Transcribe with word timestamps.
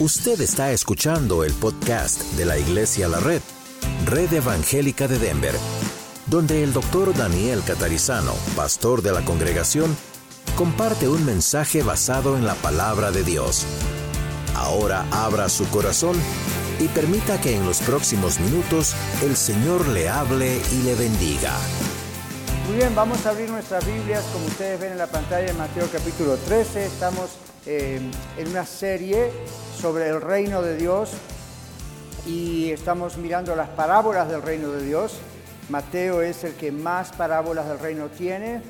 Usted 0.00 0.40
está 0.40 0.72
escuchando 0.72 1.44
el 1.44 1.52
podcast 1.52 2.20
de 2.32 2.44
la 2.44 2.58
Iglesia 2.58 3.06
La 3.06 3.20
Red, 3.20 3.40
Red 4.06 4.32
Evangélica 4.32 5.06
de 5.06 5.20
Denver, 5.20 5.54
donde 6.26 6.64
el 6.64 6.72
doctor 6.72 7.16
Daniel 7.16 7.62
Catarizano, 7.64 8.32
pastor 8.56 9.02
de 9.02 9.12
la 9.12 9.24
congregación, 9.24 9.96
comparte 10.56 11.08
un 11.08 11.24
mensaje 11.24 11.84
basado 11.84 12.36
en 12.36 12.44
la 12.44 12.56
palabra 12.56 13.12
de 13.12 13.22
Dios. 13.22 13.66
Ahora 14.56 15.06
abra 15.12 15.48
su 15.48 15.64
corazón 15.70 16.16
y 16.80 16.88
permita 16.88 17.40
que 17.40 17.54
en 17.54 17.64
los 17.64 17.78
próximos 17.78 18.40
minutos 18.40 18.96
el 19.22 19.36
Señor 19.36 19.86
le 19.86 20.08
hable 20.08 20.60
y 20.72 20.82
le 20.82 20.96
bendiga. 20.96 21.52
Muy 22.66 22.78
bien, 22.78 22.96
vamos 22.96 23.24
a 23.26 23.30
abrir 23.30 23.48
nuestras 23.48 23.86
Biblias, 23.86 24.24
como 24.32 24.46
ustedes 24.46 24.80
ven 24.80 24.90
en 24.90 24.98
la 24.98 25.06
pantalla 25.06 25.48
en 25.48 25.56
Mateo 25.56 25.86
capítulo 25.92 26.36
13. 26.36 26.84
Estamos 26.84 27.30
eh, 27.66 27.98
en 28.36 28.48
una 28.48 28.66
serie 28.66 29.30
sobre 29.80 30.08
el 30.08 30.20
reino 30.20 30.60
de 30.60 30.76
Dios 30.76 31.12
y 32.26 32.70
estamos 32.70 33.16
mirando 33.16 33.56
las 33.56 33.70
parábolas 33.70 34.28
del 34.28 34.42
reino 34.42 34.70
de 34.70 34.84
Dios. 34.84 35.18
Mateo 35.70 36.20
es 36.20 36.44
el 36.44 36.54
que 36.54 36.70
más 36.70 37.12
parábolas 37.12 37.66
del 37.66 37.78
reino 37.78 38.08
tiene. 38.08 38.60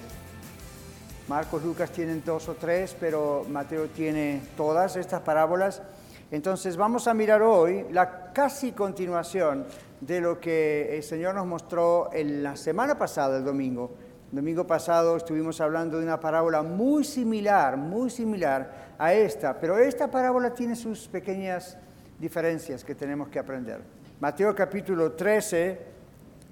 Marcos, 1.26 1.64
Lucas 1.64 1.90
tienen 1.90 2.22
dos 2.24 2.48
o 2.48 2.54
tres, 2.54 2.96
pero 3.00 3.44
Mateo 3.48 3.88
tiene 3.88 4.42
todas 4.56 4.94
estas 4.94 5.22
parábolas. 5.22 5.82
Entonces 6.30 6.76
vamos 6.76 7.08
a 7.08 7.14
mirar 7.14 7.42
hoy 7.42 7.86
la 7.90 8.32
casi 8.32 8.72
continuación 8.72 9.66
de 10.00 10.20
lo 10.20 10.38
que 10.38 10.96
el 10.96 11.02
Señor 11.02 11.34
nos 11.34 11.46
mostró 11.46 12.10
en 12.12 12.42
la 12.42 12.56
semana 12.56 12.96
pasada, 12.96 13.38
el 13.38 13.44
domingo. 13.44 13.90
El 14.30 14.36
domingo 14.36 14.66
pasado 14.66 15.16
estuvimos 15.16 15.60
hablando 15.60 15.98
de 15.98 16.04
una 16.04 16.18
parábola 16.18 16.62
muy 16.62 17.04
similar, 17.04 17.76
muy 17.76 18.10
similar 18.10 18.83
a 18.98 19.12
esta, 19.12 19.58
pero 19.58 19.78
esta 19.78 20.10
parábola 20.10 20.54
tiene 20.54 20.76
sus 20.76 21.08
pequeñas 21.08 21.76
diferencias 22.18 22.84
que 22.84 22.94
tenemos 22.94 23.28
que 23.28 23.38
aprender. 23.38 23.80
Mateo 24.20 24.54
capítulo 24.54 25.12
13, 25.12 25.78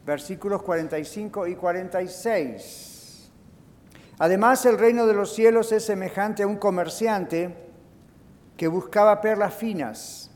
versículos 0.05 0.63
45 0.63 1.47
y 1.47 1.55
46. 1.55 3.31
Además, 4.19 4.67
el 4.67 4.79
reino 4.79 5.07
de 5.07 5.15
los 5.15 5.35
cielos 5.35 5.73
es 5.73 5.85
semejante 5.85 6.43
a 6.43 6.47
un 6.47 6.57
comerciante 6.57 7.57
que 8.57 8.69
buscaba 8.69 9.21
perlas 9.21 9.55
finas 9.55 10.31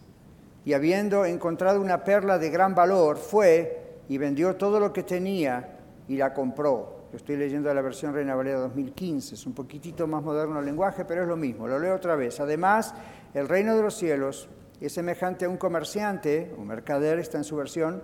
y 0.65 0.73
habiendo 0.73 1.25
encontrado 1.25 1.81
una 1.81 2.03
perla 2.03 2.39
de 2.39 2.51
gran 2.51 2.75
valor, 2.75 3.19
fue 3.19 4.01
y 4.09 4.19
vendió 4.19 4.57
todo 4.57 4.81
lo 4.81 4.93
que 4.93 5.03
tenía 5.03 5.79
y 6.09 6.17
la 6.17 6.35
compró 6.35 6.95
estoy 7.17 7.36
leyendo 7.36 7.72
la 7.72 7.83
versión 7.83 8.14
Reina 8.14 8.34
Valera 8.34 8.61
2015, 8.61 9.34
es 9.34 9.47
un 9.47 9.55
poquitito 9.55 10.06
más 10.06 10.22
moderno 10.22 10.59
el 10.61 10.67
lenguaje, 10.67 11.05
pero 11.05 11.23
es 11.23 11.28
lo 11.28 11.36
mismo, 11.36 11.67
lo 11.67 11.78
leo 11.78 11.95
otra 11.95 12.14
vez. 12.14 12.41
Además, 12.41 12.95
el 13.34 13.48
reino 13.48 13.75
de 13.75 13.83
los 13.83 13.95
cielos 13.97 14.48
es 14.81 14.92
semejante 14.92 15.47
a 15.47 15.48
un 15.48 15.56
comerciante, 15.56 16.55
un 16.56 16.67
mercader 16.67 17.19
está 17.19 17.39
en 17.39 17.45
su 17.45 17.56
versión, 17.56 18.03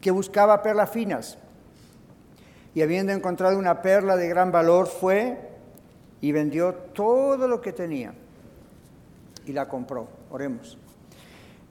que 0.00 0.10
buscaba 0.10 0.62
perlas 0.62 0.90
finas. 0.90 1.38
Y 2.74 2.82
habiendo 2.82 3.12
encontrado 3.12 3.58
una 3.58 3.80
perla 3.80 4.16
de 4.16 4.28
gran 4.28 4.52
valor, 4.52 4.86
fue 4.86 5.38
y 6.20 6.32
vendió 6.32 6.74
todo 6.74 7.48
lo 7.48 7.60
que 7.60 7.72
tenía 7.72 8.12
y 9.46 9.52
la 9.52 9.68
compró. 9.68 10.08
Oremos. 10.30 10.76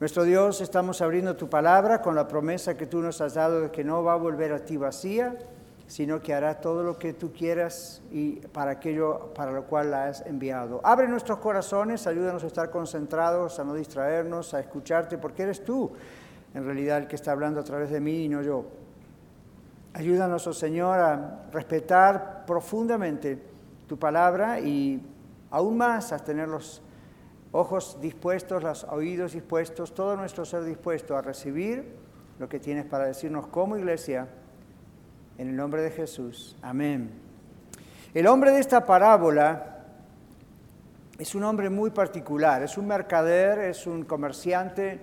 Nuestro 0.00 0.24
Dios, 0.24 0.60
estamos 0.60 1.00
abriendo 1.00 1.36
tu 1.36 1.48
palabra 1.48 2.02
con 2.02 2.14
la 2.14 2.28
promesa 2.28 2.76
que 2.76 2.86
tú 2.86 3.00
nos 3.00 3.20
has 3.20 3.34
dado 3.34 3.60
de 3.60 3.70
que 3.70 3.84
no 3.84 4.02
va 4.02 4.14
a 4.14 4.16
volver 4.16 4.52
a 4.52 4.64
ti 4.64 4.76
vacía, 4.76 5.34
sino 5.86 6.20
que 6.20 6.34
hará 6.34 6.60
todo 6.60 6.82
lo 6.82 6.98
que 6.98 7.12
tú 7.12 7.32
quieras 7.32 8.02
y 8.10 8.36
para 8.48 8.72
aquello 8.72 9.32
para 9.34 9.52
lo 9.52 9.64
cual 9.66 9.90
la 9.90 10.08
has 10.08 10.26
enviado. 10.26 10.80
Abre 10.82 11.06
nuestros 11.06 11.38
corazones, 11.38 12.06
ayúdanos 12.06 12.42
a 12.42 12.46
estar 12.48 12.70
concentrados, 12.70 13.58
a 13.60 13.64
no 13.64 13.74
distraernos, 13.74 14.52
a 14.54 14.60
escucharte, 14.60 15.16
porque 15.18 15.44
eres 15.44 15.64
tú 15.64 15.92
en 16.54 16.64
realidad 16.64 16.98
el 16.98 17.06
que 17.06 17.16
está 17.16 17.32
hablando 17.32 17.60
a 17.60 17.64
través 17.64 17.90
de 17.90 18.00
mí 18.00 18.24
y 18.24 18.28
no 18.28 18.42
yo. 18.42 18.64
Ayúdanos, 19.92 20.46
oh 20.46 20.52
Señor, 20.52 20.98
a 20.98 21.46
respetar 21.52 22.44
profundamente 22.46 23.40
tu 23.86 23.98
palabra 23.98 24.58
y 24.60 25.00
aún 25.50 25.76
más 25.76 26.12
a 26.12 26.18
tener 26.18 26.48
los 26.48 26.82
ojos 27.52 27.98
dispuestos, 28.00 28.62
los 28.62 28.84
oídos 28.84 29.32
dispuestos, 29.32 29.94
todo 29.94 30.16
nuestro 30.16 30.44
ser 30.44 30.64
dispuesto 30.64 31.16
a 31.16 31.22
recibir 31.22 31.96
lo 32.38 32.48
que 32.48 32.58
tienes 32.58 32.84
para 32.84 33.06
decirnos 33.06 33.46
como 33.46 33.76
iglesia 33.76 34.28
en 35.38 35.48
el 35.48 35.56
nombre 35.56 35.82
de 35.82 35.90
Jesús. 35.90 36.56
Amén. 36.62 37.10
El 38.14 38.26
hombre 38.26 38.52
de 38.52 38.60
esta 38.60 38.86
parábola 38.86 39.84
es 41.18 41.34
un 41.34 41.44
hombre 41.44 41.70
muy 41.70 41.90
particular, 41.90 42.62
es 42.62 42.78
un 42.78 42.86
mercader, 42.86 43.58
es 43.58 43.86
un 43.86 44.04
comerciante. 44.04 45.00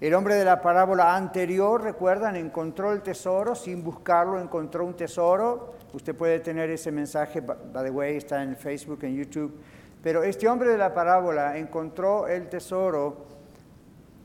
El 0.00 0.14
hombre 0.14 0.36
de 0.36 0.44
la 0.44 0.60
parábola 0.62 1.16
anterior, 1.16 1.82
recuerdan, 1.82 2.36
encontró 2.36 2.92
el 2.92 3.02
tesoro, 3.02 3.54
sin 3.54 3.82
buscarlo 3.82 4.40
encontró 4.40 4.84
un 4.84 4.94
tesoro. 4.94 5.74
Usted 5.92 6.14
puede 6.14 6.40
tener 6.40 6.70
ese 6.70 6.92
mensaje, 6.92 7.40
by 7.40 7.84
the 7.84 7.90
way, 7.90 8.16
está 8.16 8.42
en 8.42 8.56
Facebook, 8.56 9.00
en 9.02 9.16
YouTube. 9.16 9.58
Pero 10.02 10.22
este 10.22 10.48
hombre 10.48 10.68
de 10.68 10.78
la 10.78 10.94
parábola 10.94 11.58
encontró 11.58 12.28
el 12.28 12.48
tesoro 12.48 13.26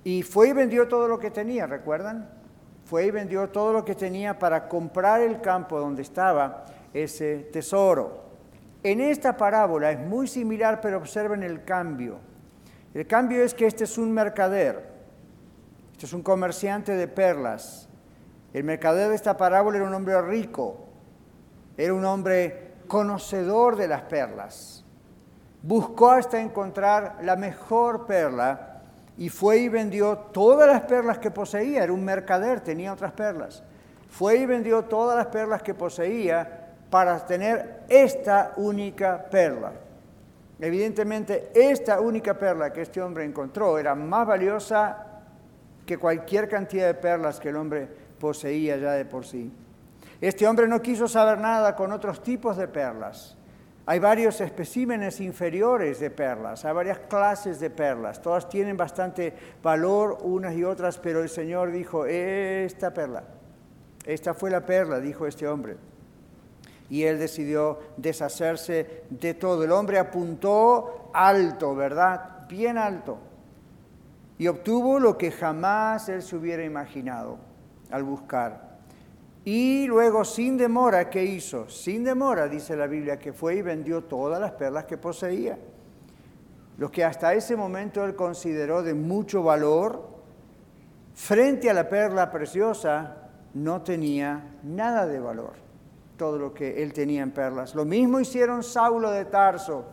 y 0.04 0.22
fue 0.22 0.50
y 0.50 0.54
vendió 0.54 0.88
todo 0.88 1.08
lo 1.08 1.18
que 1.18 1.32
tenía, 1.32 1.66
¿recuerdan? 1.66 2.43
Fue 2.94 3.08
y 3.08 3.10
vendió 3.10 3.50
todo 3.50 3.74
lo 3.74 3.84
que 3.84 3.96
tenía 3.96 4.38
para 4.38 4.70
comprar 4.70 5.20
el 5.22 5.42
campo 5.42 5.80
donde 5.80 6.04
estaba 6.04 6.66
ese 6.94 7.38
tesoro. 7.52 8.22
En 8.84 9.02
esta 9.02 9.36
parábola 9.36 9.90
es 9.90 10.00
muy 10.00 10.28
similar, 10.28 10.80
pero 10.80 10.98
observen 10.98 11.42
el 11.42 11.64
cambio. 11.64 12.20
El 12.94 13.08
cambio 13.08 13.42
es 13.42 13.56
que 13.56 13.66
este 13.66 13.86
es 13.86 13.98
un 13.98 14.12
mercader, 14.12 14.92
este 15.94 16.06
es 16.06 16.14
un 16.14 16.22
comerciante 16.22 16.96
de 16.96 17.08
perlas. 17.08 17.90
El 18.54 18.64
mercader 18.64 19.10
de 19.10 19.16
esta 19.16 19.38
parábola 19.38 19.78
era 19.78 19.88
un 19.88 19.94
hombre 19.96 20.22
rico, 20.22 20.86
era 21.76 21.96
un 21.96 22.06
hombre 22.06 22.76
conocedor 22.88 23.76
de 23.76 23.88
las 23.88 24.04
perlas. 24.04 24.86
Buscó 25.64 26.12
hasta 26.12 26.40
encontrar 26.40 27.18
la 27.24 27.38
mejor 27.38 28.06
perla 28.06 28.73
y 29.18 29.30
fue 29.30 29.60
y 29.60 29.70
vendió 29.70 30.18
todas 30.18 30.68
las 30.68 30.82
perlas 30.82 31.20
que 31.20 31.32
poseía, 31.32 31.84
era 31.84 31.94
un 31.94 32.04
mercader, 32.04 32.62
tenía 32.62 32.94
otras 32.94 33.12
perlas. 33.12 33.64
Fue 34.10 34.38
y 34.38 34.46
vendió 34.46 34.84
todas 34.84 35.18
las 35.18 35.28
perlas 35.28 35.62
que 35.62 35.74
poseía 35.74 36.64
para 36.90 37.26
tener 37.26 37.82
esta 37.90 38.54
única 38.58 39.26
perla. 39.30 39.72
Evidentemente, 40.60 41.52
esta 41.54 42.00
única 42.00 42.38
perla 42.38 42.72
que 42.72 42.82
este 42.82 43.02
hombre 43.02 43.26
encontró 43.26 43.78
era 43.78 43.96
más 43.96 44.26
valiosa 44.26 45.08
que 45.86 45.98
cualquier 45.98 46.48
cantidad 46.48 46.88
de 46.88 46.94
perlas 46.94 47.40
que 47.40 47.50
el 47.50 47.56
hombre 47.56 47.88
poseía 48.20 48.78
ya 48.78 48.92
de 48.94 49.06
por 49.06 49.26
sí. 49.26 49.52
Este 50.22 50.48
hombre 50.48 50.68
no 50.68 50.82
quiso 50.82 51.08
saber 51.08 51.38
nada 51.38 51.76
con 51.76 51.92
otros 51.92 52.24
tipos 52.24 52.56
de 52.56 52.68
perlas. 52.68 53.36
Hay 53.86 54.00
varios 54.00 54.40
especímenes 54.40 55.20
inferiores 55.20 56.00
de 56.00 56.10
perlas, 56.10 56.64
hay 56.64 56.74
varias 56.74 57.00
clases 57.00 57.60
de 57.60 57.70
perlas, 57.70 58.22
todas 58.22 58.48
tienen 58.48 58.78
bastante 58.78 59.34
valor 59.62 60.20
unas 60.22 60.56
y 60.56 60.64
otras, 60.64 60.98
pero 60.98 61.22
el 61.22 61.28
Señor 61.28 61.70
dijo, 61.72 62.06
esta 62.06 62.94
perla, 62.94 63.26
esta 64.06 64.34
fue 64.34 64.50
la 64.50 64.66
perla, 64.66 65.02
dijo 65.02 65.28
este 65.28 65.48
hombre. 65.48 65.76
Y 66.90 67.04
él 67.04 67.20
decidió 67.20 67.80
deshacerse 67.98 69.04
de 69.10 69.34
todo. 69.34 69.64
El 69.64 69.72
hombre 69.72 69.98
apuntó 69.98 71.10
alto, 71.14 71.76
¿verdad? 71.76 72.48
Bien 72.48 72.78
alto. 72.78 73.18
Y 74.38 74.48
obtuvo 74.48 75.00
lo 75.00 75.18
que 75.18 75.32
jamás 75.32 76.08
él 76.10 76.22
se 76.22 76.36
hubiera 76.36 76.64
imaginado 76.64 77.38
al 77.90 78.04
buscar. 78.04 78.73
Y 79.46 79.88
luego, 79.88 80.24
sin 80.24 80.58
demora, 80.58 81.10
¿qué 81.10 81.24
hizo? 81.24 81.68
Sin 81.70 82.04
demora, 82.04 82.48
dice 82.48 82.78
la 82.78 82.88
Biblia, 82.88 83.20
que 83.20 83.34
fue 83.34 83.56
y 83.56 83.62
vendió 83.62 84.04
todas 84.06 84.40
las 84.40 84.52
perlas 84.52 84.86
que 84.86 84.98
poseía. 84.98 85.58
Lo 86.78 86.90
que 86.90 87.04
hasta 87.04 87.34
ese 87.34 87.56
momento 87.56 88.04
él 88.06 88.16
consideró 88.16 88.82
de 88.84 88.94
mucho 88.94 89.44
valor, 89.44 90.10
frente 91.14 91.70
a 91.70 91.74
la 91.74 91.90
perla 91.90 92.32
preciosa, 92.32 93.18
no 93.54 93.82
tenía 93.82 94.58
nada 94.64 95.06
de 95.06 95.20
valor, 95.20 95.54
todo 96.18 96.40
lo 96.40 96.54
que 96.54 96.82
él 96.82 96.94
tenía 96.94 97.22
en 97.22 97.32
perlas. 97.32 97.76
Lo 97.76 97.86
mismo 97.86 98.20
hicieron 98.20 98.64
Saulo 98.64 99.12
de 99.12 99.26
Tarso, 99.26 99.86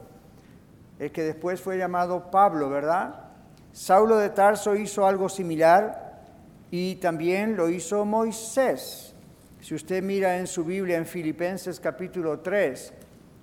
el 0.99 1.11
que 1.11 1.23
después 1.23 1.61
fue 1.61 1.77
llamado 1.77 2.31
Pablo, 2.31 2.71
¿verdad? 2.71 3.25
Saulo 3.73 4.17
de 4.17 4.31
Tarso 4.31 4.77
hizo 4.77 5.07
algo 5.07 5.29
similar 5.29 6.23
y 6.71 6.97
también 6.97 7.57
lo 7.57 7.69
hizo 7.69 8.05
Moisés. 8.05 9.15
Si 9.61 9.75
usted 9.75 10.03
mira 10.03 10.39
en 10.39 10.47
su 10.47 10.65
Biblia 10.65 10.97
en 10.97 11.05
Filipenses 11.05 11.79
capítulo 11.79 12.41
3, 12.41 12.95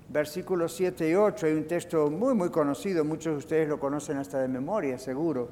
versículos 0.09 0.75
7 0.75 1.09
y 1.09 1.13
8, 1.13 1.45
hay 1.45 1.53
un 1.53 1.67
texto 1.67 2.09
muy, 2.09 2.33
muy 2.33 2.49
conocido, 2.49 3.05
muchos 3.05 3.33
de 3.33 3.37
ustedes 3.37 3.69
lo 3.69 3.79
conocen 3.79 4.17
hasta 4.17 4.39
de 4.39 4.47
memoria, 4.47 4.97
seguro. 4.97 5.49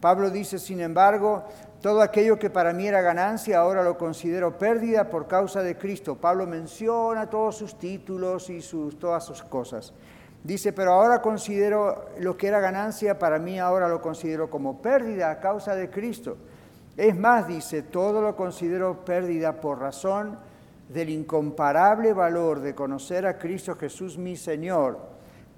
Pablo 0.00 0.30
dice, 0.30 0.60
sin 0.60 0.80
embargo, 0.80 1.42
todo 1.82 2.00
aquello 2.00 2.38
que 2.38 2.48
para 2.48 2.72
mí 2.72 2.86
era 2.86 3.00
ganancia, 3.00 3.58
ahora 3.58 3.82
lo 3.82 3.98
considero 3.98 4.56
pérdida 4.56 5.10
por 5.10 5.26
causa 5.26 5.64
de 5.64 5.76
Cristo. 5.76 6.14
Pablo 6.14 6.46
menciona 6.46 7.28
todos 7.28 7.56
sus 7.56 7.76
títulos 7.76 8.50
y 8.50 8.60
sus, 8.60 8.96
todas 9.00 9.24
sus 9.24 9.42
cosas. 9.42 9.92
Dice, 10.44 10.72
pero 10.72 10.92
ahora 10.92 11.20
considero 11.22 12.10
lo 12.20 12.36
que 12.36 12.46
era 12.46 12.60
ganancia, 12.60 13.18
para 13.18 13.40
mí 13.40 13.58
ahora 13.58 13.88
lo 13.88 14.00
considero 14.00 14.48
como 14.48 14.80
pérdida 14.80 15.32
a 15.32 15.40
causa 15.40 15.74
de 15.74 15.90
Cristo. 15.90 16.36
Es 16.96 17.16
más, 17.16 17.48
dice, 17.48 17.82
todo 17.82 18.22
lo 18.22 18.36
considero 18.36 19.04
pérdida 19.04 19.60
por 19.60 19.80
razón 19.80 20.38
del 20.88 21.10
incomparable 21.10 22.12
valor 22.12 22.60
de 22.60 22.74
conocer 22.74 23.26
a 23.26 23.38
Cristo 23.38 23.74
Jesús 23.74 24.16
mi 24.16 24.36
Señor. 24.36 24.98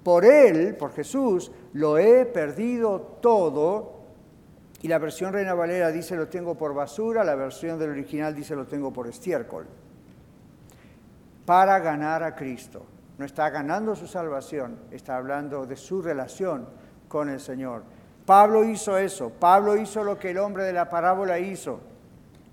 Por 0.03 0.25
Él, 0.25 0.75
por 0.75 0.93
Jesús, 0.93 1.51
lo 1.73 1.97
he 1.97 2.25
perdido 2.25 3.01
todo. 3.21 3.97
Y 4.81 4.87
la 4.87 4.99
versión 4.99 5.33
Reina 5.33 5.53
Valera 5.53 5.91
dice 5.91 6.15
lo 6.15 6.27
tengo 6.27 6.55
por 6.55 6.73
basura, 6.73 7.23
la 7.23 7.35
versión 7.35 7.77
del 7.77 7.91
original 7.91 8.33
dice 8.33 8.55
lo 8.55 8.65
tengo 8.65 8.91
por 8.91 9.07
estiércol. 9.07 9.67
Para 11.45 11.79
ganar 11.79 12.23
a 12.23 12.35
Cristo. 12.35 12.85
No 13.17 13.25
está 13.25 13.49
ganando 13.49 13.95
su 13.95 14.05
salvación, 14.05 14.77
está 14.91 15.17
hablando 15.17 15.65
de 15.65 15.75
su 15.75 16.01
relación 16.03 16.67
con 17.07 17.29
el 17.29 17.39
Señor. 17.39 17.83
Pablo 18.27 18.65
hizo 18.65 18.97
eso, 18.97 19.29
Pablo 19.29 19.77
hizo 19.77 20.03
lo 20.03 20.19
que 20.19 20.31
el 20.31 20.37
hombre 20.37 20.65
de 20.65 20.73
la 20.73 20.89
parábola 20.89 21.39
hizo. 21.39 21.79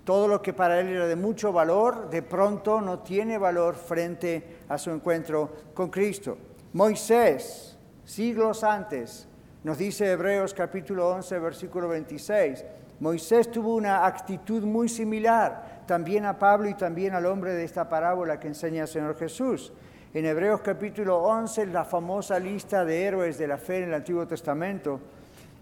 Todo 0.05 0.29
lo 0.29 0.41
que 0.41 0.53
para 0.53 0.79
él 0.79 0.87
era 0.87 1.05
de 1.05 1.17
mucho 1.17 1.51
valor, 1.51 2.09
de 2.09 2.21
pronto 2.21 2.79
no 2.79 2.99
tiene 2.99 3.37
valor 3.37 3.75
frente 3.75 4.59
a 4.69 4.77
su 4.77 4.89
encuentro 4.91 5.51
con 5.73 5.89
Cristo. 5.89 6.37
Moisés, 6.71 7.77
siglos 8.05 8.63
antes, 8.63 9.27
nos 9.65 9.77
dice 9.77 10.09
Hebreos 10.09 10.53
capítulo 10.53 11.09
11, 11.09 11.39
versículo 11.39 11.89
26, 11.89 12.63
Moisés 13.01 13.51
tuvo 13.51 13.75
una 13.75 14.05
actitud 14.05 14.63
muy 14.63 14.87
similar 14.87 15.83
también 15.85 16.23
a 16.23 16.39
Pablo 16.39 16.69
y 16.69 16.75
también 16.75 17.15
al 17.15 17.25
hombre 17.25 17.53
de 17.53 17.65
esta 17.65 17.89
parábola 17.89 18.39
que 18.39 18.47
enseña 18.47 18.83
el 18.83 18.87
Señor 18.87 19.17
Jesús. 19.17 19.73
En 20.13 20.23
Hebreos 20.23 20.61
capítulo 20.61 21.17
11, 21.17 21.65
la 21.65 21.83
famosa 21.83 22.39
lista 22.39 22.85
de 22.85 23.03
héroes 23.03 23.37
de 23.37 23.47
la 23.49 23.57
fe 23.57 23.79
en 23.79 23.89
el 23.89 23.95
Antiguo 23.95 24.25
Testamento, 24.25 25.01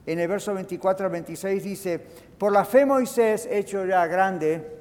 en 0.05 0.19
el 0.19 0.27
verso 0.27 0.53
24 0.53 1.05
al 1.05 1.11
26 1.11 1.63
dice, 1.63 1.99
por 2.37 2.51
la 2.51 2.65
fe 2.65 2.85
Moisés, 2.85 3.47
hecho 3.49 3.85
ya 3.85 4.05
grande, 4.05 4.79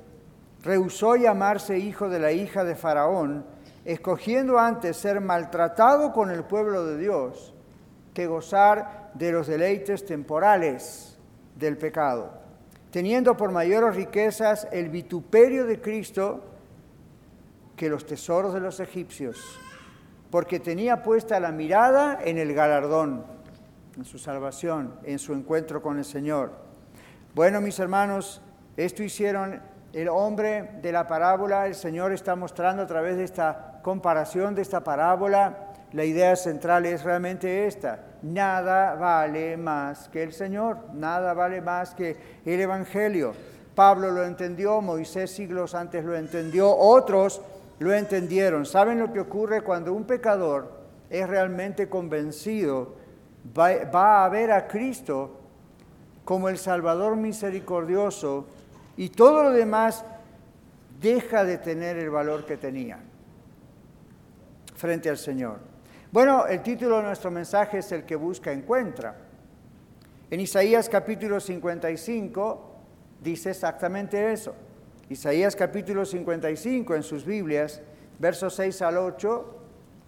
rehusó 0.62 1.16
llamarse 1.16 1.78
hijo 1.78 2.08
de 2.08 2.19
la 2.19 2.32
hija 2.32 2.64
de 2.64 2.74
Faraón, 2.74 3.44
escogiendo 3.84 4.58
antes 4.58 4.96
ser 4.96 5.20
maltratado 5.20 6.12
con 6.12 6.30
el 6.30 6.44
pueblo 6.44 6.84
de 6.84 6.98
Dios 6.98 7.54
que 8.14 8.26
gozar 8.26 9.10
de 9.14 9.32
los 9.32 9.46
deleites 9.46 10.04
temporales 10.04 11.19
del 11.56 11.78
pecado, 11.78 12.32
teniendo 12.90 13.36
por 13.36 13.52
mayores 13.52 13.94
riquezas 13.96 14.69
el 14.72 14.88
vituperio 14.88 15.66
de 15.66 15.80
Cristo 15.80 16.44
que 17.76 17.88
los 17.88 18.06
tesoros 18.06 18.54
de 18.54 18.60
los 18.60 18.80
egipcios, 18.80 19.58
porque 20.30 20.60
tenía 20.60 21.02
puesta 21.02 21.40
la 21.40 21.52
mirada 21.52 22.19
en 22.24 22.38
el 22.38 22.54
galardón 22.54 23.41
en 23.96 24.04
su 24.04 24.18
salvación, 24.18 24.94
en 25.04 25.18
su 25.18 25.32
encuentro 25.32 25.82
con 25.82 25.98
el 25.98 26.04
Señor. 26.04 26.52
Bueno, 27.34 27.60
mis 27.60 27.78
hermanos, 27.78 28.40
esto 28.76 29.02
hicieron 29.02 29.60
el 29.92 30.08
hombre 30.08 30.70
de 30.80 30.92
la 30.92 31.06
parábola, 31.06 31.66
el 31.66 31.74
Señor 31.74 32.12
está 32.12 32.34
mostrando 32.34 32.82
a 32.82 32.86
través 32.86 33.16
de 33.16 33.24
esta 33.24 33.80
comparación, 33.82 34.54
de 34.54 34.62
esta 34.62 34.82
parábola, 34.82 35.72
la 35.92 36.04
idea 36.04 36.34
central 36.36 36.86
es 36.86 37.02
realmente 37.04 37.66
esta, 37.66 38.00
nada 38.22 38.94
vale 38.94 39.58
más 39.58 40.08
que 40.08 40.22
el 40.22 40.32
Señor, 40.32 40.78
nada 40.94 41.34
vale 41.34 41.60
más 41.60 41.94
que 41.94 42.16
el 42.46 42.60
Evangelio. 42.60 43.34
Pablo 43.74 44.10
lo 44.10 44.24
entendió, 44.24 44.80
Moisés 44.80 45.30
siglos 45.30 45.74
antes 45.74 46.04
lo 46.04 46.16
entendió, 46.16 46.74
otros 46.74 47.42
lo 47.78 47.92
entendieron. 47.92 48.64
¿Saben 48.64 48.98
lo 48.98 49.12
que 49.12 49.20
ocurre 49.20 49.62
cuando 49.62 49.92
un 49.92 50.04
pecador 50.04 50.72
es 51.10 51.28
realmente 51.28 51.90
convencido 51.90 53.01
va, 53.44 54.24
a 54.24 54.28
ver 54.28 54.52
a 54.52 54.66
Cristo 54.66 55.38
como 56.24 56.48
el 56.48 56.58
Salvador 56.58 57.16
misericordioso 57.16 58.46
y 58.96 59.08
todo 59.08 59.44
lo 59.44 59.50
demás 59.50 60.04
deja 61.00 61.44
de 61.44 61.58
tener 61.58 61.96
el 61.96 62.10
valor 62.10 62.46
que 62.46 62.56
tenía 62.56 62.98
frente 64.76 65.10
al 65.10 65.18
Señor. 65.18 65.58
Bueno, 66.12 66.46
el 66.46 66.62
título 66.62 66.98
de 66.98 67.04
nuestro 67.04 67.30
mensaje 67.30 67.78
es 67.78 67.90
El 67.92 68.04
que 68.04 68.16
busca 68.16 68.52
encuentra. 68.52 69.16
En 70.30 70.40
Isaías 70.40 70.88
capítulo 70.88 71.40
55 71.40 72.74
dice 73.22 73.50
exactamente 73.50 74.32
eso. 74.32 74.54
Isaías 75.08 75.56
capítulo 75.56 76.04
55 76.04 76.94
en 76.94 77.02
sus 77.02 77.24
Biblias, 77.24 77.82
versos 78.18 78.54
6 78.54 78.82
al 78.82 78.98
8, 78.98 79.58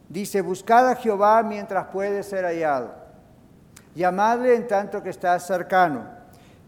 dice, 0.09 0.41
buscad 0.41 0.89
a 0.89 0.97
Jehová 0.97 1.43
mientras 1.43 1.87
puede 1.87 2.23
ser 2.23 2.45
hallado 2.45 3.04
llamadle 3.95 4.55
en 4.55 4.67
tanto 4.67 5.03
que 5.03 5.11
está 5.11 5.39
cercano. 5.39 6.07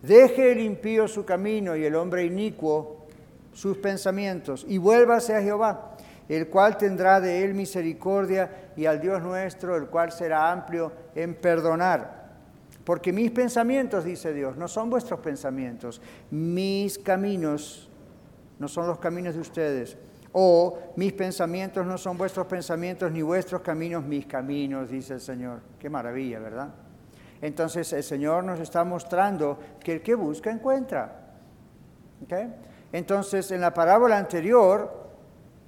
Deje 0.03 0.53
el 0.53 0.61
impío 0.61 1.09
su 1.09 1.25
camino 1.25 1.75
y 1.77 1.85
el 1.85 1.95
hombre 1.95 2.25
inicuo 2.25 3.07
sus 3.53 3.79
pensamientos, 3.79 4.67
y 4.69 4.77
vuélvase 4.77 5.35
a 5.35 5.41
Jehová, 5.41 5.97
el 6.29 6.49
cual 6.49 6.77
tendrá 6.77 7.21
de 7.21 7.43
él 7.43 7.55
misericordia, 7.55 8.71
y 8.77 8.85
al 8.85 9.01
Dios 9.01 9.23
nuestro, 9.23 9.77
el 9.77 9.87
cual 9.87 10.13
será 10.13 10.53
amplio 10.53 10.93
en 11.15 11.35
perdonar. 11.35 12.27
Porque 12.85 13.13
mis 13.13 13.31
pensamientos, 13.31 14.05
dice 14.05 14.35
Dios, 14.35 14.57
no 14.57 14.69
son 14.69 14.91
vuestros 14.91 15.21
pensamientos, 15.21 16.03
mis 16.31 16.99
caminos 16.99 17.89
no 18.59 18.69
son 18.69 18.87
los 18.87 18.99
caminos 18.99 19.35
de 19.35 19.41
ustedes. 19.41 19.97
O 20.33 20.79
mis 20.97 21.13
pensamientos 21.15 21.87
no 21.87 21.97
son 21.97 22.19
vuestros 22.19 22.47
pensamientos, 22.47 23.11
ni 23.11 23.23
vuestros 23.23 23.63
caminos 23.63 24.05
mis 24.05 24.27
caminos, 24.27 24.91
dice 24.91 25.15
el 25.15 25.21
Señor. 25.21 25.61
Qué 25.79 25.89
maravilla, 25.89 26.39
¿verdad? 26.39 26.69
Entonces 27.43 27.93
el 27.93 28.03
Señor 28.03 28.45
nos 28.45 28.61
está 28.61 28.85
mostrando 28.85 29.59
que 29.81 29.95
el 29.95 30.03
que 30.03 30.15
busca 30.15 30.51
encuentra. 30.51 31.23
Entonces 32.93 33.51
en 33.51 33.61
la 33.61 33.75
parábola 33.75 34.19
anterior, 34.19 35.07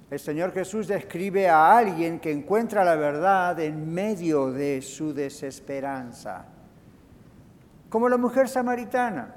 el 0.09 0.19
Señor 0.19 0.51
Jesús 0.53 0.87
describe 0.87 1.47
a 1.47 1.77
alguien 1.77 2.19
que 2.19 2.31
encuentra 2.31 2.83
la 2.83 2.95
verdad 2.95 3.59
en 3.59 3.93
medio 3.93 4.51
de 4.51 4.81
su 4.81 5.13
desesperanza. 5.13 6.45
Como 7.89 8.09
la 8.09 8.17
mujer 8.17 8.47
samaritana. 8.49 9.35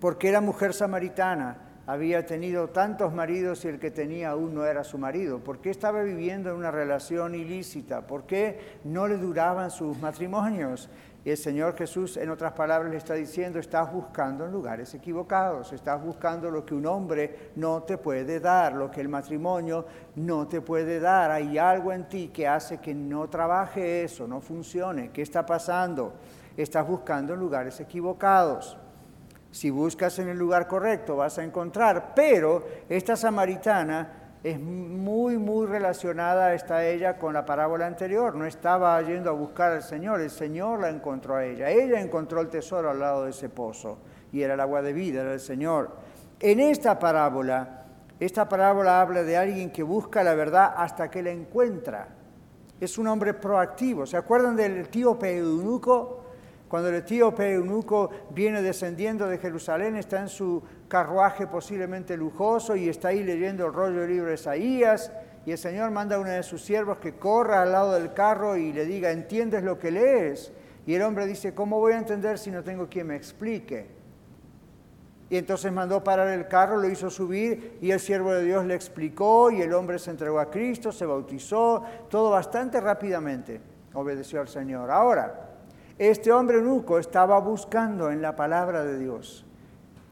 porque 0.00 0.28
era 0.28 0.40
mujer 0.40 0.74
samaritana? 0.74 1.58
Había 1.86 2.26
tenido 2.26 2.68
tantos 2.68 3.14
maridos 3.14 3.64
y 3.64 3.68
el 3.68 3.78
que 3.78 3.90
tenía 3.90 4.30
aún 4.30 4.54
no 4.54 4.66
era 4.66 4.84
su 4.84 4.98
marido. 4.98 5.38
¿Por 5.38 5.58
qué 5.58 5.70
estaba 5.70 6.02
viviendo 6.02 6.50
en 6.50 6.56
una 6.56 6.70
relación 6.70 7.34
ilícita? 7.34 8.06
¿Por 8.06 8.26
qué 8.26 8.78
no 8.84 9.08
le 9.08 9.16
duraban 9.16 9.70
sus 9.70 9.98
matrimonios? 9.98 10.90
Y 11.24 11.30
el 11.30 11.36
Señor 11.36 11.76
Jesús, 11.76 12.16
en 12.16 12.30
otras 12.30 12.52
palabras, 12.52 12.90
le 12.90 12.96
está 12.96 13.14
diciendo, 13.14 13.58
estás 13.58 13.92
buscando 13.92 14.46
en 14.46 14.52
lugares 14.52 14.94
equivocados, 14.94 15.72
estás 15.72 16.02
buscando 16.02 16.50
lo 16.50 16.64
que 16.64 16.74
un 16.74 16.86
hombre 16.86 17.50
no 17.56 17.82
te 17.82 17.98
puede 17.98 18.40
dar, 18.40 18.72
lo 18.72 18.90
que 18.90 19.00
el 19.00 19.08
matrimonio 19.08 19.84
no 20.14 20.46
te 20.46 20.60
puede 20.60 21.00
dar. 21.00 21.30
Hay 21.30 21.58
algo 21.58 21.92
en 21.92 22.08
ti 22.08 22.28
que 22.28 22.46
hace 22.46 22.78
que 22.78 22.94
no 22.94 23.28
trabaje 23.28 24.04
eso, 24.04 24.28
no 24.28 24.40
funcione. 24.40 25.10
¿Qué 25.10 25.22
está 25.22 25.44
pasando? 25.44 26.14
Estás 26.56 26.86
buscando 26.86 27.34
en 27.34 27.40
lugares 27.40 27.80
equivocados. 27.80 28.78
Si 29.50 29.70
buscas 29.70 30.18
en 30.18 30.28
el 30.28 30.38
lugar 30.38 30.68
correcto 30.68 31.16
vas 31.16 31.38
a 31.38 31.44
encontrar, 31.44 32.12
pero 32.14 32.64
esta 32.88 33.16
samaritana 33.16 34.17
es 34.44 34.60
muy, 34.60 35.36
muy 35.36 35.66
relacionada 35.66 36.54
está 36.54 36.86
ella 36.86 37.18
con 37.18 37.34
la 37.34 37.44
parábola 37.44 37.86
anterior. 37.86 38.34
No 38.36 38.46
estaba 38.46 39.00
yendo 39.02 39.30
a 39.30 39.32
buscar 39.32 39.72
al 39.72 39.82
Señor, 39.82 40.20
el 40.20 40.30
Señor 40.30 40.80
la 40.80 40.90
encontró 40.90 41.36
a 41.36 41.44
ella. 41.44 41.70
Ella 41.70 42.00
encontró 42.00 42.40
el 42.40 42.48
tesoro 42.48 42.90
al 42.90 43.00
lado 43.00 43.24
de 43.24 43.30
ese 43.30 43.48
pozo 43.48 43.98
y 44.32 44.42
era 44.42 44.54
el 44.54 44.60
agua 44.60 44.82
de 44.82 44.92
vida, 44.92 45.22
era 45.22 45.32
el 45.32 45.40
Señor. 45.40 45.90
En 46.38 46.60
esta 46.60 46.98
parábola, 46.98 47.84
esta 48.20 48.48
parábola 48.48 49.00
habla 49.00 49.24
de 49.24 49.36
alguien 49.36 49.70
que 49.70 49.82
busca 49.82 50.22
la 50.22 50.34
verdad 50.34 50.72
hasta 50.76 51.10
que 51.10 51.22
la 51.22 51.30
encuentra. 51.30 52.08
Es 52.80 52.96
un 52.96 53.08
hombre 53.08 53.34
proactivo. 53.34 54.06
¿Se 54.06 54.16
acuerdan 54.16 54.54
del 54.54 54.88
tío 54.88 55.18
eunuco? 55.20 56.27
Cuando 56.68 56.90
el 56.90 56.96
etíope 56.96 57.52
eunuco 57.52 58.10
viene 58.30 58.60
descendiendo 58.60 59.26
de 59.26 59.38
Jerusalén, 59.38 59.96
está 59.96 60.20
en 60.20 60.28
su 60.28 60.62
carruaje 60.86 61.46
posiblemente 61.46 62.16
lujoso 62.16 62.76
y 62.76 62.88
está 62.88 63.08
ahí 63.08 63.24
leyendo 63.24 63.66
el 63.66 63.72
rollo 63.72 64.00
del 64.00 64.10
libro 64.10 64.28
de 64.28 64.34
Isaías, 64.34 65.10
y 65.46 65.52
el 65.52 65.58
Señor 65.58 65.90
manda 65.90 66.16
a 66.16 66.18
uno 66.18 66.28
de 66.28 66.42
sus 66.42 66.62
siervos 66.62 66.98
que 66.98 67.14
corra 67.14 67.62
al 67.62 67.72
lado 67.72 67.94
del 67.94 68.12
carro 68.12 68.58
y 68.58 68.70
le 68.72 68.84
diga, 68.84 69.10
¿entiendes 69.10 69.62
lo 69.62 69.78
que 69.78 69.90
lees? 69.90 70.52
Y 70.86 70.94
el 70.94 71.00
hombre 71.00 71.26
dice, 71.26 71.54
¿cómo 71.54 71.78
voy 71.78 71.94
a 71.94 71.98
entender 71.98 72.38
si 72.38 72.50
no 72.50 72.62
tengo 72.62 72.86
quien 72.86 73.06
me 73.06 73.16
explique? 73.16 73.86
Y 75.30 75.36
entonces 75.38 75.72
mandó 75.72 76.04
parar 76.04 76.28
el 76.28 76.48
carro, 76.48 76.76
lo 76.76 76.88
hizo 76.88 77.08
subir 77.08 77.78
y 77.80 77.90
el 77.90 78.00
siervo 78.00 78.32
de 78.32 78.44
Dios 78.44 78.66
le 78.66 78.74
explicó 78.74 79.50
y 79.50 79.62
el 79.62 79.72
hombre 79.72 79.98
se 79.98 80.10
entregó 80.10 80.38
a 80.38 80.50
Cristo, 80.50 80.92
se 80.92 81.06
bautizó, 81.06 81.82
todo 82.10 82.30
bastante 82.30 82.78
rápidamente 82.80 83.60
obedeció 83.94 84.40
al 84.40 84.48
Señor. 84.48 84.90
Ahora, 84.90 85.47
este 85.98 86.30
hombre 86.32 86.58
eunuco 86.58 86.98
estaba 86.98 87.40
buscando 87.40 88.10
en 88.10 88.22
la 88.22 88.36
palabra 88.36 88.84
de 88.84 88.98
Dios. 88.98 89.44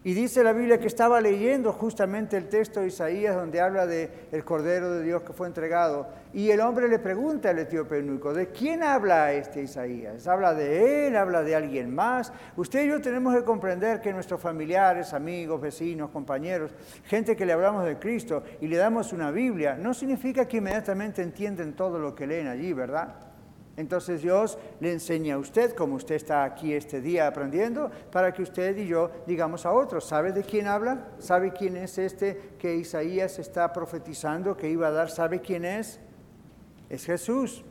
Y 0.07 0.14
dice 0.14 0.45
la 0.45 0.52
Biblia 0.52 0.78
que 0.78 0.87
estaba 0.87 1.21
leyendo 1.21 1.73
justamente 1.73 2.37
el 2.37 2.49
texto 2.49 2.78
de 2.78 2.87
Isaías 2.87 3.35
donde 3.35 3.61
habla 3.61 3.87
de 3.87 4.28
el 4.31 4.45
Cordero 4.45 4.93
de 4.93 5.02
Dios 5.02 5.23
que 5.23 5.33
fue 5.33 5.49
entregado. 5.49 6.07
Y 6.33 6.50
el 6.50 6.61
hombre 6.61 6.88
le 6.88 7.00
pregunta 7.00 7.50
al 7.50 7.59
etíope 7.59 7.99
eunuco, 7.99 8.33
¿de 8.33 8.50
quién 8.50 8.85
habla 8.85 9.33
este 9.33 9.62
Isaías? 9.62 10.28
¿Habla 10.28 10.55
de 10.55 11.09
él? 11.09 11.16
¿Habla 11.16 11.43
de 11.43 11.57
alguien 11.57 11.93
más? 11.93 12.33
Usted 12.57 12.85
y 12.85 12.88
yo 12.88 13.00
tenemos 13.00 13.35
que 13.35 13.43
comprender 13.43 14.00
que 14.00 14.12
nuestros 14.12 14.40
familiares, 14.40 15.12
amigos, 15.12 15.61
vecinos, 15.61 16.11
compañeros, 16.11 16.71
gente 17.07 17.35
que 17.35 17.45
le 17.45 17.52
hablamos 17.52 17.85
de 17.85 17.99
Cristo 17.99 18.45
y 18.61 18.69
le 18.69 18.76
damos 18.76 19.12
una 19.12 19.33
Biblia, 19.33 19.75
no 19.75 19.93
significa 19.93 20.47
que 20.47 20.59
inmediatamente 20.59 21.21
entienden 21.21 21.75
todo 21.75 21.99
lo 21.99 22.14
que 22.14 22.28
leen 22.28 22.47
allí, 22.47 22.73
¿verdad? 22.73 23.25
Entonces 23.76 24.23
Dios 24.23 24.59
le 24.80 24.92
enseña 24.92 25.35
a 25.35 25.38
usted, 25.38 25.75
como 25.75 25.97
usted 25.97 26.14
está 26.14 26.45
aquí 26.45 26.73
este 26.73 27.00
día 27.00 27.26
aprendiendo, 27.26 27.90
para 28.11 28.33
que 28.33 28.42
usted 28.42 28.76
y 28.78 28.87
yo 28.87 29.11
digamos 29.26 29.66
a 29.66 29.73
otros, 29.73 30.06
¿sabe 30.06 30.33
de 30.33 30.42
quién 30.42 30.66
habla? 30.66 31.09
¿Sabe 31.18 31.52
quién 31.52 31.76
es 31.76 31.99
este 31.99 32.54
que 32.59 32.75
Isaías 32.75 33.38
está 33.38 33.73
profetizando 33.73 34.56
que 34.56 34.71
iba 34.71 34.88
a 34.88 34.92
dar? 34.92 35.11
¿Sabe 35.11 35.40
quién 35.40 35.64
es? 35.64 36.00
Es 36.88 37.04
Jesús. 37.04 37.64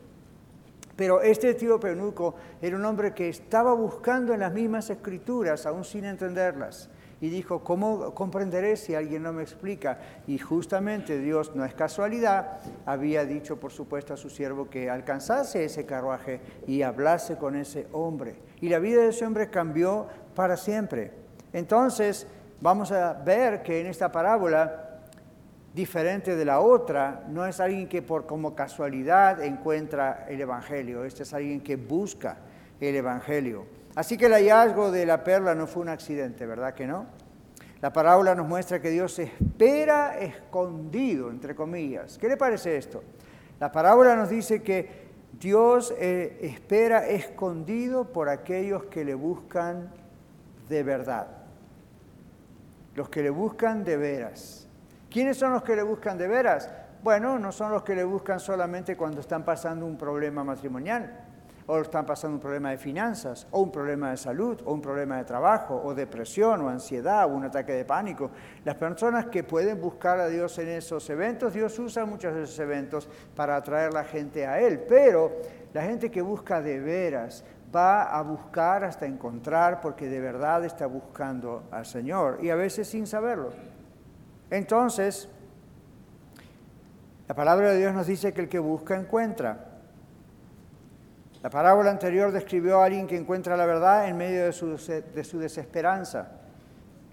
Pero 0.96 1.22
este 1.22 1.54
tío 1.56 1.80
Penuco 1.80 2.36
era 2.62 2.78
un 2.78 2.86
hombre 2.86 3.14
que 3.14 3.28
estaba 3.28 3.74
buscando 3.74 4.34
en 4.34 4.42
las 4.42 4.54
mismas 4.54 4.90
escrituras, 4.90 5.66
aún 5.66 5.84
sin 5.84 6.06
entenderlas 6.06 6.90
y 7.22 7.30
dijo, 7.30 7.64
¿cómo 7.64 8.14
comprenderé 8.14 8.76
si 8.76 8.94
alguien 8.94 9.24
no 9.24 9.34
me 9.34 9.44
explica? 9.44 10.00
Y 10.28 10.38
justamente 10.38 11.20
Dios, 11.20 11.56
no 11.56 11.64
es 11.64 11.74
casualidad, 11.74 12.60
había 12.86 13.26
dicho, 13.26 13.60
por 13.60 13.72
supuesto, 13.72 14.14
a 14.14 14.18
su 14.18 14.30
siervo 14.30 14.70
que 14.70 14.90
alcanzase 14.90 15.64
ese 15.64 15.86
carruaje 15.86 16.42
y 16.68 16.82
hablase 16.82 17.38
con 17.38 17.56
ese 17.56 17.88
hombre. 17.94 18.36
Y 18.62 18.70
la 18.70 18.80
vida 18.80 19.02
de 19.02 19.10
ese 19.10 19.26
hombre 19.26 19.50
cambió 19.50 20.08
para 20.36 20.58
siempre. 20.58 21.12
Entonces, 21.54 22.28
vamos 22.60 22.92
a 22.92 23.14
ver 23.14 23.64
que 23.64 23.80
en 23.80 23.88
esta 23.88 24.12
parábola, 24.12 25.00
diferente 25.74 26.36
de 26.36 26.46
la 26.46 26.60
otra, 26.60 27.26
no 27.30 27.46
es 27.46 27.60
alguien 27.60 27.88
que 27.88 28.02
por 28.02 28.26
como 28.26 28.56
casualidad 28.56 29.42
encuentra 29.42 30.26
el 30.30 30.42
Evangelio, 30.42 31.06
este 31.06 31.24
es 31.24 31.34
alguien 31.34 31.62
que 31.62 31.76
busca 31.76 32.38
el 32.80 32.96
Evangelio. 32.96 33.75
Así 33.96 34.18
que 34.18 34.26
el 34.26 34.34
hallazgo 34.34 34.92
de 34.92 35.06
la 35.06 35.24
perla 35.24 35.56
no 35.56 35.68
fue 35.68 35.82
un 35.82 35.90
accidente, 35.90 36.46
¿verdad 36.46 36.74
que 36.74 36.86
no? 36.86 37.06
La 37.82 37.94
parábola 37.94 38.36
nos 38.36 38.48
muestra 38.48 38.82
que 38.82 38.90
Dios 38.90 39.18
espera 39.20 40.20
escondido, 40.20 41.30
entre 41.30 41.56
comillas. 41.56 42.18
¿Qué 42.18 42.28
le 42.28 42.36
parece 42.36 42.76
esto? 42.76 43.04
La 43.60 43.72
parábola 43.72 44.16
nos 44.16 44.30
dice 44.30 44.62
que 44.62 45.06
Dios 45.40 45.94
eh, 45.98 46.40
espera 46.42 47.08
escondido 47.08 48.12
por 48.12 48.28
aquellos 48.28 48.86
que 48.86 49.06
le 49.06 49.14
buscan 49.14 49.92
de 50.68 50.84
verdad. 50.84 51.28
Los 52.96 53.08
que 53.08 53.24
le 53.24 53.30
buscan 53.30 53.86
de 53.86 53.96
veras. 53.96 54.68
¿Quiénes 55.10 55.38
son 55.38 55.54
los 55.54 55.64
que 55.64 55.76
le 55.76 55.84
buscan 55.84 56.18
de 56.18 56.28
veras? 56.28 56.70
Bueno, 57.02 57.40
no 57.40 57.52
son 57.54 57.72
los 57.72 57.84
que 57.84 57.96
le 57.96 58.04
buscan 58.04 58.40
solamente 58.40 58.98
cuando 58.98 59.22
están 59.22 59.46
pasando 59.46 59.86
un 59.86 59.98
problema 59.98 60.44
matrimonial 60.44 61.26
o 61.68 61.80
están 61.80 62.06
pasando 62.06 62.36
un 62.36 62.42
problema 62.42 62.70
de 62.70 62.78
finanzas, 62.78 63.48
o 63.52 63.62
un 63.62 63.72
problema 63.72 64.12
de 64.12 64.18
salud, 64.18 64.62
o 64.66 64.74
un 64.74 64.82
problema 64.82 65.18
de 65.18 65.24
trabajo, 65.24 65.82
o 65.84 65.96
depresión, 65.96 66.62
o 66.62 66.70
ansiedad, 66.70 67.26
o 67.26 67.30
un 67.30 67.46
ataque 67.46 67.74
de 67.74 67.86
pánico. 67.86 68.30
Las 68.64 68.76
personas 68.76 69.26
que 69.28 69.44
pueden 69.44 69.82
buscar 69.82 70.20
a 70.20 70.28
Dios 70.28 70.58
en 70.60 70.70
esos 70.70 71.10
eventos, 71.10 71.54
Dios 71.54 71.78
usa 71.80 72.06
muchos 72.06 72.36
de 72.36 72.44
esos 72.44 72.60
eventos 72.60 73.10
para 73.36 73.56
atraer 73.56 73.94
la 73.94 74.04
gente 74.04 74.46
a 74.46 74.60
Él, 74.60 74.86
pero 74.88 75.32
la 75.74 75.82
gente 75.82 76.12
que 76.12 76.22
busca 76.22 76.62
de 76.62 76.80
veras 76.80 77.44
va 77.76 78.04
a 78.04 78.22
buscar 78.22 78.84
hasta 78.84 79.06
encontrar 79.06 79.82
porque 79.82 80.08
de 80.08 80.20
verdad 80.20 80.64
está 80.64 80.86
buscando 80.86 81.64
al 81.72 81.86
Señor, 81.86 82.38
y 82.42 82.52
a 82.52 82.56
veces 82.56 82.88
sin 82.88 83.08
saberlo. 83.08 83.50
Entonces, 84.52 85.28
la 87.28 87.34
palabra 87.34 87.72
de 87.72 87.80
Dios 87.80 87.94
nos 87.94 88.06
dice 88.06 88.34
que 88.34 88.42
el 88.42 88.50
que 88.50 88.60
busca 88.60 88.96
encuentra. 88.96 89.75
La 91.46 91.52
parábola 91.52 91.92
anterior 91.92 92.32
describió 92.32 92.82
a 92.82 92.86
alguien 92.86 93.06
que 93.06 93.16
encuentra 93.16 93.56
la 93.56 93.68
verdad 93.68 94.08
en 94.08 94.18
medio 94.18 94.46
de 94.46 94.52
su, 94.52 95.38
desesperanza, 95.38 96.28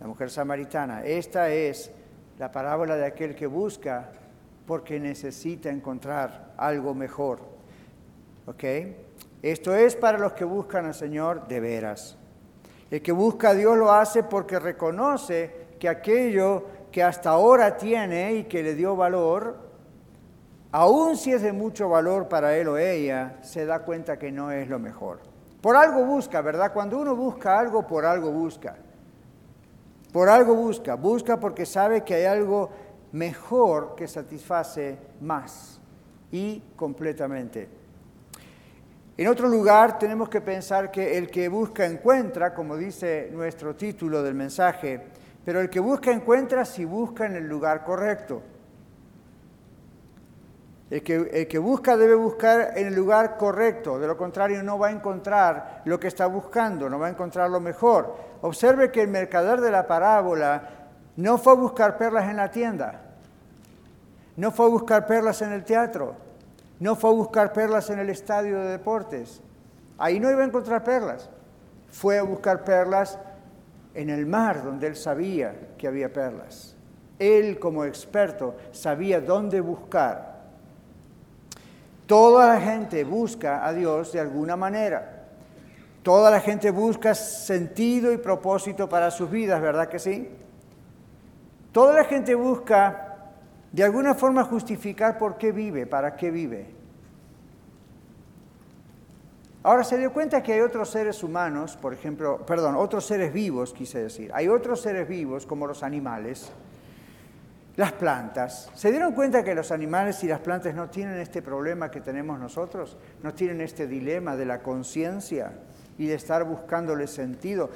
la 0.01 0.07
mujer 0.07 0.31
samaritana. 0.31 1.05
Esta 1.05 1.51
es 1.51 1.91
la 2.39 2.51
parábola 2.51 2.97
de 2.97 3.05
aquel 3.05 3.35
que 3.35 3.47
busca 3.47 4.09
porque 4.67 4.99
necesita 4.99 5.69
encontrar 5.69 6.55
algo 6.57 6.95
mejor. 6.95 7.41
¿Ok? 8.47 8.65
Esto 9.43 9.75
es 9.75 9.97
para 9.97 10.17
los 10.17 10.33
que 10.33 10.47
buscan 10.47 10.87
al 10.87 10.95
Señor 10.95 11.47
de 11.47 11.61
veras. 11.61 12.17
El 12.91 13.03
que 13.03 13.13
busca 13.13 13.51
a 13.51 13.55
Dios 13.55 13.77
lo 13.77 13.93
hace 13.93 14.23
porque 14.23 14.59
reconoce 14.59 15.55
que 15.79 15.91
aquello 15.91 16.65
que 16.91 17.03
hasta 17.03 17.29
ahora 17.29 17.77
tiene 17.77 18.33
y 18.33 18.45
que 18.45 18.63
le 18.63 18.75
dio 18.75 18.97
valor, 18.97 19.72
aun 20.73 21.17
si 21.17 21.33
es 21.33 21.43
de 21.43 21.53
mucho 21.53 21.89
valor 21.89 22.29
para 22.29 22.57
él 22.57 22.69
o 22.69 22.79
ella, 22.79 23.37
se 23.43 23.67
da 23.67 23.81
cuenta 23.81 24.19
que 24.19 24.33
no 24.33 24.51
es 24.51 24.69
lo 24.69 24.79
mejor. 24.79 25.21
Por 25.61 25.77
algo 25.77 26.05
busca, 26.05 26.41
¿verdad? 26.41 26.73
Cuando 26.73 26.99
uno 26.99 27.15
busca 27.15 27.59
algo, 27.59 27.87
por 27.87 28.05
algo 28.05 28.33
busca. 28.33 28.75
Por 30.13 30.29
algo 30.29 30.55
busca. 30.55 30.97
Busca 30.97 31.39
porque 31.39 31.67
sabe 31.67 32.03
que 32.03 32.15
hay 32.15 32.25
algo 32.25 32.71
mejor 33.13 33.95
que 33.95 34.09
satisface 34.09 34.99
más 35.21 35.79
y 36.33 36.61
completamente. 36.75 37.69
En 39.17 39.29
otro 39.29 39.47
lugar 39.47 39.99
tenemos 39.99 40.31
que 40.31 40.41
pensar 40.41 40.91
que 40.91 41.19
el 41.19 41.31
que 41.31 41.49
busca 41.49 41.85
encuentra, 41.85 42.55
como 42.55 42.77
dice 42.77 43.29
nuestro 43.31 43.77
título 43.77 44.23
del 44.23 44.35
mensaje, 44.35 45.01
pero 45.45 45.61
el 45.61 45.69
que 45.69 45.81
busca 45.81 46.11
encuentra 46.11 46.65
si 46.65 46.87
busca 46.87 47.27
en 47.27 47.37
el 47.37 47.47
lugar 47.47 47.85
correcto. 47.85 48.43
El 50.93 51.03
que, 51.49 51.59
busca 51.59 51.97
debe 51.97 52.15
buscar 52.15 52.75
en 52.77 52.89
el 52.89 52.95
lugar 52.95 53.39
correcto, 53.39 53.99
de 53.99 54.07
lo 54.07 54.19
contrario 54.19 54.63
no 54.63 54.79
va 54.79 54.89
a 54.89 54.91
encontrar 54.91 55.81
lo 55.87 55.99
que 55.99 56.07
está 56.07 56.27
buscando, 56.27 56.91
no 56.91 56.99
va 56.99 57.07
a 57.07 57.11
encontrar 57.11 57.49
lo 57.49 57.61
mejor. 57.61 58.15
Observe 58.43 58.93
que 58.93 59.01
el 59.01 59.09
mercader 59.09 59.63
de 59.63 59.71
la 59.71 59.87
parábola 59.87 60.91
no 61.17 61.39
fue 61.39 61.55
a 61.55 61.57
buscar 61.57 61.97
perlas 61.97 62.29
en 62.29 62.37
la 62.37 62.51
tienda, 62.51 63.01
no 64.37 64.51
fue 64.51 64.67
a 64.67 64.69
buscar 64.69 65.07
perlas 65.07 65.41
en 65.41 65.53
el 65.53 65.65
teatro, 65.65 66.15
no 66.79 66.95
fue 66.95 67.09
a 67.09 67.15
buscar 67.15 67.55
perlas 67.55 67.89
en 67.89 67.99
el 67.99 68.11
estadio 68.11 68.61
de 68.61 68.73
deportes. 68.73 69.41
Ahí 69.97 70.21
no 70.21 70.31
iba 70.31 70.43
a 70.43 70.47
encontrar 70.47 70.85
perlas. 70.85 71.31
Fue 71.91 72.19
a 72.19 72.23
buscar 72.23 72.65
perlas 72.65 73.19
en 73.95 74.11
el 74.11 74.27
mar, 74.27 74.63
donde 74.63 74.89
él 74.89 74.97
sabía 74.97 75.55
que 75.79 75.89
había 75.89 76.13
perlas. 76.13 76.77
Él 77.19 77.59
como 77.59 77.87
experto 77.87 78.57
sabía 78.73 79.23
dónde 79.23 79.63
buscar 79.63 80.32
Toda 82.07 82.55
la 82.55 82.61
gente 82.61 83.05
busca 83.05 83.67
a 83.67 83.73
Dios 83.73 84.13
de 84.13 84.21
alguna 84.21 84.57
manera. 84.57 85.23
Toda 86.03 86.31
la 86.31 86.41
gente 86.41 86.71
busca 86.71 87.15
sentido 87.15 88.13
y 88.13 88.19
propósito 88.19 88.89
para 88.89 89.11
sus 89.11 89.31
vidas, 89.31 89.61
¿verdad 89.61 89.89
que 89.89 89.99
sí? 89.99 90.29
Toda 91.71 91.95
la 91.95 92.05
gente 92.05 92.35
busca 92.35 93.31
de 93.71 93.85
alguna 93.85 94.15
forma 94.15 94.45
justificar 94.45 95.17
por 95.17 95.39
qué 95.39 95.53
vive, 95.53 95.87
para 95.87 96.17
qué 96.17 96.31
vive. 96.31 96.67
Ahora 99.65 99.85
se 99.85 99.97
dio 99.97 100.13
cuenta 100.13 100.43
que 100.43 100.53
hay 100.53 100.61
otros 100.61 100.91
seres 100.91 101.23
humanos, 101.23 101.79
por 101.81 101.95
ejemplo, 101.95 102.45
perdón, 102.45 102.75
otros 102.75 103.07
seres 103.07 103.33
vivos, 103.33 103.73
quise 103.73 104.03
decir. 104.03 104.31
Hay 104.35 104.49
otros 104.49 104.81
seres 104.81 105.09
vivos, 105.09 105.47
como 105.47 105.69
los 105.69 105.85
animales, 105.85 106.51
las 107.77 107.93
plantas. 107.93 108.71
¿Se 108.75 108.91
dieron 108.91 109.13
cuenta 109.13 109.43
que 109.43 109.55
los 109.55 109.71
animales 109.73 110.23
y 110.25 110.29
las 110.29 110.41
plantas 110.41 110.75
no 110.75 110.91
tienen 110.91 111.19
este 111.19 111.41
problema 111.41 111.91
que 111.91 112.01
tenemos 112.01 112.39
nosotros? 112.39 112.99
No 113.23 113.33
tienen 113.33 113.61
este 113.61 113.87
dilema 113.87 114.37
de 114.37 114.45
la 114.45 114.63
conciencia 114.63 115.53
y 115.97 116.07
de 116.07 116.15
estar 116.15 116.45
buscándole 116.45 117.07
sentido. 117.07 117.71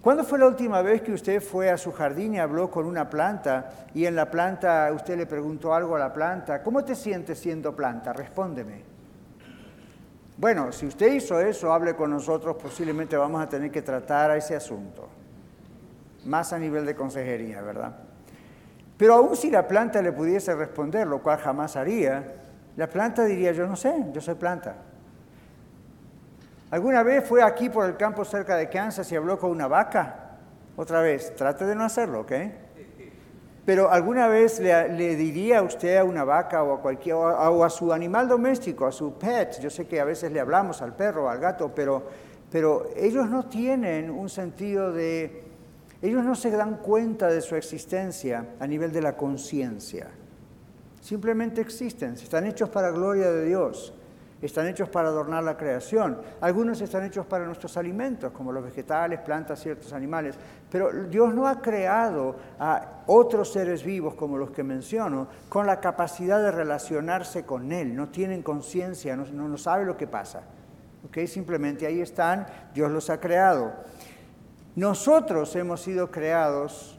¿Cuándo 0.00 0.24
fue 0.24 0.38
la 0.38 0.46
última 0.46 0.82
vez 0.82 1.02
que 1.02 1.12
usted 1.12 1.42
fue 1.42 1.70
a 1.70 1.78
su 1.78 1.92
jardín 1.92 2.34
y 2.34 2.38
habló 2.38 2.70
con 2.70 2.84
una 2.86 3.08
planta 3.08 3.86
y 3.94 4.04
en 4.04 4.14
la 4.14 4.30
planta 4.30 4.90
usted 4.94 5.16
le 5.16 5.26
preguntó 5.26 5.74
algo 5.74 5.96
a 5.96 5.98
la 5.98 6.12
planta? 6.12 6.62
¿Cómo 6.62 6.84
te 6.84 6.94
sientes 6.94 7.38
siendo 7.38 7.74
planta? 7.74 8.12
Respóndeme. 8.12 8.82
Bueno, 10.36 10.72
si 10.72 10.86
usted 10.86 11.12
hizo 11.12 11.40
eso, 11.40 11.72
hable 11.72 11.94
con 11.94 12.10
nosotros, 12.10 12.56
posiblemente 12.56 13.16
vamos 13.16 13.42
a 13.42 13.48
tener 13.48 13.70
que 13.70 13.82
tratar 13.82 14.30
a 14.30 14.36
ese 14.36 14.56
asunto. 14.56 15.08
Más 16.26 16.52
a 16.52 16.58
nivel 16.58 16.84
de 16.84 16.94
consejería, 16.94 17.62
¿verdad? 17.62 17.94
Pero 18.96 19.14
aún 19.14 19.36
si 19.36 19.50
la 19.50 19.66
planta 19.66 20.00
le 20.00 20.12
pudiese 20.12 20.54
responder, 20.54 21.06
lo 21.06 21.22
cual 21.22 21.38
jamás 21.38 21.76
haría, 21.76 22.34
la 22.76 22.88
planta 22.88 23.24
diría, 23.24 23.52
yo 23.52 23.66
no 23.66 23.76
sé, 23.76 23.94
yo 24.12 24.20
soy 24.20 24.34
planta. 24.34 24.76
¿Alguna 26.70 27.02
vez 27.02 27.24
fue 27.26 27.42
aquí 27.42 27.68
por 27.68 27.86
el 27.86 27.96
campo 27.96 28.24
cerca 28.24 28.56
de 28.56 28.68
Kansas 28.68 29.10
y 29.12 29.16
habló 29.16 29.38
con 29.38 29.50
una 29.50 29.68
vaca? 29.68 30.38
Otra 30.76 31.00
vez, 31.00 31.34
trate 31.36 31.64
de 31.64 31.74
no 31.74 31.84
hacerlo, 31.84 32.20
¿ok? 32.20 32.32
Pero 33.64 33.90
alguna 33.90 34.28
vez 34.28 34.60
le, 34.60 35.16
diría 35.16 35.60
a 35.60 35.62
usted 35.62 35.96
a 35.96 36.04
una 36.04 36.24
vaca 36.24 36.62
o 36.62 36.74
a 36.74 36.82
cualquier 36.82 37.14
o 37.14 37.64
a, 37.64 37.70
su 37.70 37.92
animal 37.92 38.28
doméstico, 38.28 38.86
a 38.86 38.92
su 38.92 39.14
pet, 39.14 39.58
yo 39.60 39.70
sé 39.70 39.86
que 39.86 40.00
a 40.00 40.04
veces 40.04 40.32
le 40.32 40.40
hablamos 40.40 40.82
al 40.82 40.94
perro 40.94 41.24
o 41.24 41.28
al 41.28 41.38
gato, 41.38 41.72
pero, 41.74 42.02
pero 42.50 42.90
ellos 42.94 43.30
no 43.30 43.46
tienen 43.46 44.10
un 44.10 44.28
sentido 44.28 44.92
de 44.92 45.44
Ellos 46.04 46.22
no 46.22 46.34
se 46.34 46.50
dan 46.50 46.76
cuenta 46.76 47.28
de 47.28 47.40
su 47.40 47.56
existencia 47.56 48.56
a 48.60 48.66
nivel 48.66 48.92
de 48.92 49.00
la 49.00 49.16
conciencia. 49.16 50.08
Simplemente 51.00 51.62
existen, 51.62 52.12
están 52.12 52.44
hechos 52.44 52.68
para 52.68 52.90
gloria 52.90 53.32
de 53.32 53.46
Dios, 53.46 53.94
están 54.42 54.66
hechos 54.66 54.90
para 54.90 55.08
adornar 55.08 55.42
la 55.42 55.56
creación. 55.56 56.20
Algunos 56.42 56.82
están 56.82 57.06
hechos 57.06 57.24
para 57.24 57.46
nuestros 57.46 57.78
alimentos, 57.78 58.32
como 58.32 58.52
los 58.52 58.62
vegetales, 58.62 59.20
plantas, 59.20 59.62
ciertos 59.62 59.94
animales. 59.94 60.34
Pero 60.70 60.92
Dios 61.04 61.32
no 61.32 61.46
ha 61.46 61.62
creado 61.62 62.36
a 62.58 63.02
otros 63.06 63.50
seres 63.50 63.82
vivos 63.82 64.12
como 64.12 64.36
los 64.36 64.50
que 64.50 64.62
menciono 64.62 65.26
con 65.48 65.66
la 65.66 65.80
capacidad 65.80 66.42
de 66.42 66.50
relacionarse 66.50 67.46
con 67.46 67.72
Él. 67.72 67.96
No 67.96 68.10
tienen 68.10 68.42
conciencia, 68.42 69.16
no, 69.16 69.24
no, 69.24 69.56
sabe 69.56 69.86
lo 69.86 69.96
que 69.96 70.06
pasa. 70.06 70.42
Simplemente 71.26 71.86
ahí 71.86 72.02
están, 72.02 72.46
Dios 72.74 72.90
los 72.90 73.08
ha 73.08 73.18
creado. 73.18 73.72
Nosotros 74.76 75.54
hemos 75.54 75.82
sido 75.82 76.10
creados 76.10 76.98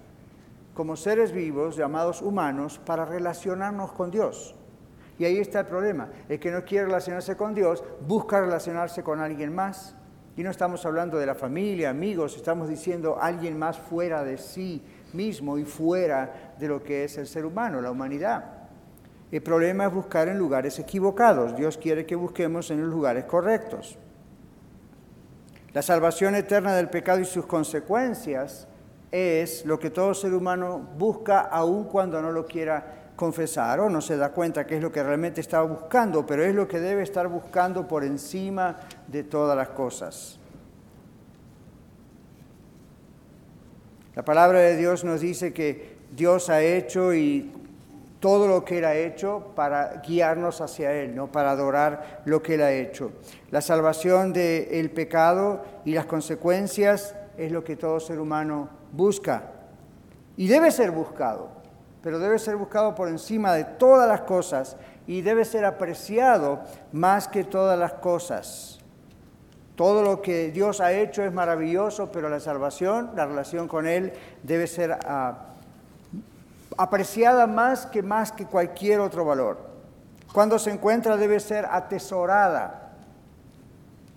como 0.73 0.95
seres 0.95 1.33
vivos 1.33 1.75
llamados 1.75 2.21
humanos 2.21 2.79
para 2.85 3.03
relacionarnos 3.03 3.91
con 3.91 4.11
Dios. 4.11 4.55
Y 5.19 5.25
ahí 5.25 5.37
está 5.37 5.61
el 5.61 5.65
problema. 5.65 6.09
El 6.29 6.39
que 6.39 6.51
no 6.51 6.63
quiere 6.63 6.85
relacionarse 6.85 7.35
con 7.35 7.53
Dios 7.53 7.83
busca 8.07 8.39
relacionarse 8.39 9.03
con 9.03 9.19
alguien 9.19 9.53
más. 9.53 9.95
Y 10.37 10.43
no 10.43 10.51
estamos 10.51 10.85
hablando 10.85 11.17
de 11.17 11.25
la 11.25 11.35
familia, 11.35 11.89
amigos, 11.89 12.35
estamos 12.35 12.67
diciendo 12.67 13.17
alguien 13.19 13.57
más 13.57 13.77
fuera 13.77 14.23
de 14.23 14.37
sí 14.37 14.81
mismo 15.13 15.57
y 15.57 15.63
fuera 15.63 16.55
de 16.59 16.67
lo 16.67 16.83
que 16.83 17.05
es 17.05 17.17
el 17.17 17.27
ser 17.27 17.45
humano, 17.45 17.81
la 17.81 17.91
humanidad. 17.91 18.43
El 19.31 19.41
problema 19.41 19.85
es 19.87 19.93
buscar 19.93 20.27
en 20.27 20.37
lugares 20.37 20.77
equivocados. 20.79 21.55
Dios 21.55 21.77
quiere 21.77 22.05
que 22.05 22.15
busquemos 22.15 22.69
en 22.71 22.81
los 22.81 22.89
lugares 22.89 23.25
correctos. 23.25 23.97
La 25.75 25.81
salvación 25.81 26.35
eterna 26.35 26.73
del 26.73 26.87
pecado 26.87 27.19
y 27.19 27.25
sus 27.25 27.45
consecuencias 27.47 28.65
es 29.11 29.65
lo 29.65 29.77
que 29.77 29.89
todo 29.89 30.13
ser 30.13 30.33
humano 30.33 30.79
busca 30.97 31.41
aun 31.41 31.83
cuando 31.83 32.21
no 32.21 32.31
lo 32.31 32.45
quiera 32.45 33.11
confesar 33.17 33.81
o 33.81 33.89
no 33.89 33.99
se 33.99 34.15
da 34.15 34.31
cuenta 34.31 34.65
que 34.65 34.77
es 34.77 34.81
lo 34.81 34.89
que 34.89 35.03
realmente 35.03 35.41
está 35.41 35.61
buscando, 35.63 36.25
pero 36.25 36.45
es 36.45 36.55
lo 36.55 36.65
que 36.65 36.79
debe 36.79 37.03
estar 37.03 37.27
buscando 37.27 37.89
por 37.89 38.05
encima 38.05 38.79
de 39.07 39.25
todas 39.25 39.57
las 39.57 39.67
cosas. 39.67 40.39
La 44.15 44.23
palabra 44.23 44.59
de 44.59 44.77
Dios 44.77 45.03
nos 45.03 45.19
dice 45.19 45.51
que 45.51 45.97
Dios 46.15 46.49
ha 46.49 46.61
hecho 46.61 47.13
y 47.13 47.51
todo 48.25 48.47
lo 48.47 48.65
que 48.65 48.79
Él 48.79 48.85
ha 48.85 48.95
hecho 48.95 49.51
para 49.53 50.01
guiarnos 50.01 50.59
hacia 50.59 50.91
Él, 50.91 51.15
no 51.15 51.31
para 51.31 51.51
adorar 51.51 52.23
lo 52.25 52.41
que 52.41 52.55
Él 52.55 52.63
ha 52.63 52.71
hecho. 52.71 53.11
La 53.51 53.61
salvación 53.61 54.33
del 54.33 54.89
pecado 54.89 55.63
y 55.85 55.93
las 55.93 56.07
consecuencias 56.07 57.15
es 57.37 57.51
lo 57.51 57.63
que 57.63 57.75
todo 57.75 57.99
ser 57.99 58.19
humano 58.19 58.67
busca 58.91 59.51
y 60.37 60.47
debe 60.47 60.71
ser 60.71 60.89
buscado, 60.89 61.49
pero 62.01 62.17
debe 62.17 62.39
ser 62.39 62.55
buscado 62.55 62.95
por 62.95 63.09
encima 63.09 63.53
de 63.53 63.63
todas 63.63 64.07
las 64.07 64.21
cosas 64.21 64.75
y 65.05 65.21
debe 65.21 65.45
ser 65.45 65.63
apreciado 65.63 66.61
más 66.93 67.27
que 67.27 67.43
todas 67.43 67.77
las 67.77 67.93
cosas. 67.93 68.79
Todo 69.75 70.01
lo 70.01 70.23
que 70.23 70.49
Dios 70.49 70.81
ha 70.81 70.93
hecho 70.93 71.23
es 71.23 71.31
maravilloso, 71.31 72.11
pero 72.11 72.27
la 72.27 72.39
salvación, 72.39 73.11
la 73.15 73.27
relación 73.27 73.67
con 73.67 73.85
Él, 73.85 74.13
debe 74.41 74.65
ser 74.65 74.97
uh, 75.07 75.54
apreciada 76.77 77.47
más 77.47 77.85
que 77.85 78.03
más 78.03 78.31
que 78.31 78.45
cualquier 78.45 78.99
otro 78.99 79.25
valor. 79.25 79.57
Cuando 80.33 80.59
se 80.59 80.71
encuentra 80.71 81.17
debe 81.17 81.39
ser 81.39 81.65
atesorada, 81.65 82.93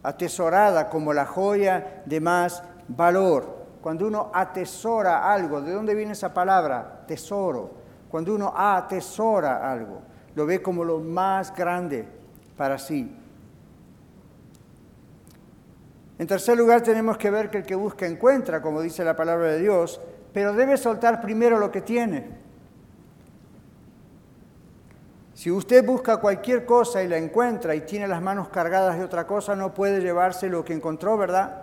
atesorada 0.03 0.88
como 0.88 1.12
la 1.12 1.27
joya 1.27 2.03
de 2.07 2.21
más 2.21 2.62
valor. 2.88 3.67
Cuando 3.81 4.07
uno 4.07 4.31
atesora 4.35 5.33
algo, 5.33 5.61
¿de 5.61 5.73
dónde 5.73 5.95
viene 5.95 6.12
esa 6.12 6.35
palabra? 6.35 7.05
Tesoro. 7.07 7.71
Cuando 8.11 8.35
uno 8.35 8.53
atesora 8.57 9.71
algo, 9.71 10.03
lo 10.35 10.47
ve 10.47 10.61
como 10.62 10.83
lo 10.83 10.99
más 10.99 11.55
grande 11.55 12.09
para 12.57 12.79
sí. 12.79 13.15
En 16.19 16.27
tercer 16.27 16.59
lugar, 16.59 16.81
tenemos 16.81 17.17
que 17.17 17.31
ver 17.31 17.49
que 17.49 17.59
el 17.59 17.65
que 17.65 17.77
busca 17.77 18.07
encuentra, 18.07 18.61
como 18.61 18.81
dice 18.81 19.05
la 19.05 19.14
palabra 19.14 19.49
de 19.49 19.61
Dios, 19.61 20.01
pero 20.33 20.53
debe 20.53 20.77
soltar 20.77 21.21
primero 21.21 21.61
lo 21.61 21.71
que 21.71 21.81
tiene. 21.81 22.48
Si 25.38 25.53
usted 25.53 25.87
busca 25.87 26.16
cualquier 26.16 26.66
cosa 26.66 27.01
y 27.01 27.07
la 27.07 27.16
encuentra 27.16 27.72
y 27.77 27.83
tiene 27.83 28.09
las 28.09 28.20
manos 28.20 28.48
cargadas 28.48 28.98
de 28.98 29.05
otra 29.05 29.24
cosa, 29.24 29.55
no 29.55 29.72
puede 29.72 30.01
llevarse 30.01 30.48
lo 30.48 30.64
que 30.64 30.72
encontró, 30.72 31.16
¿verdad? 31.16 31.62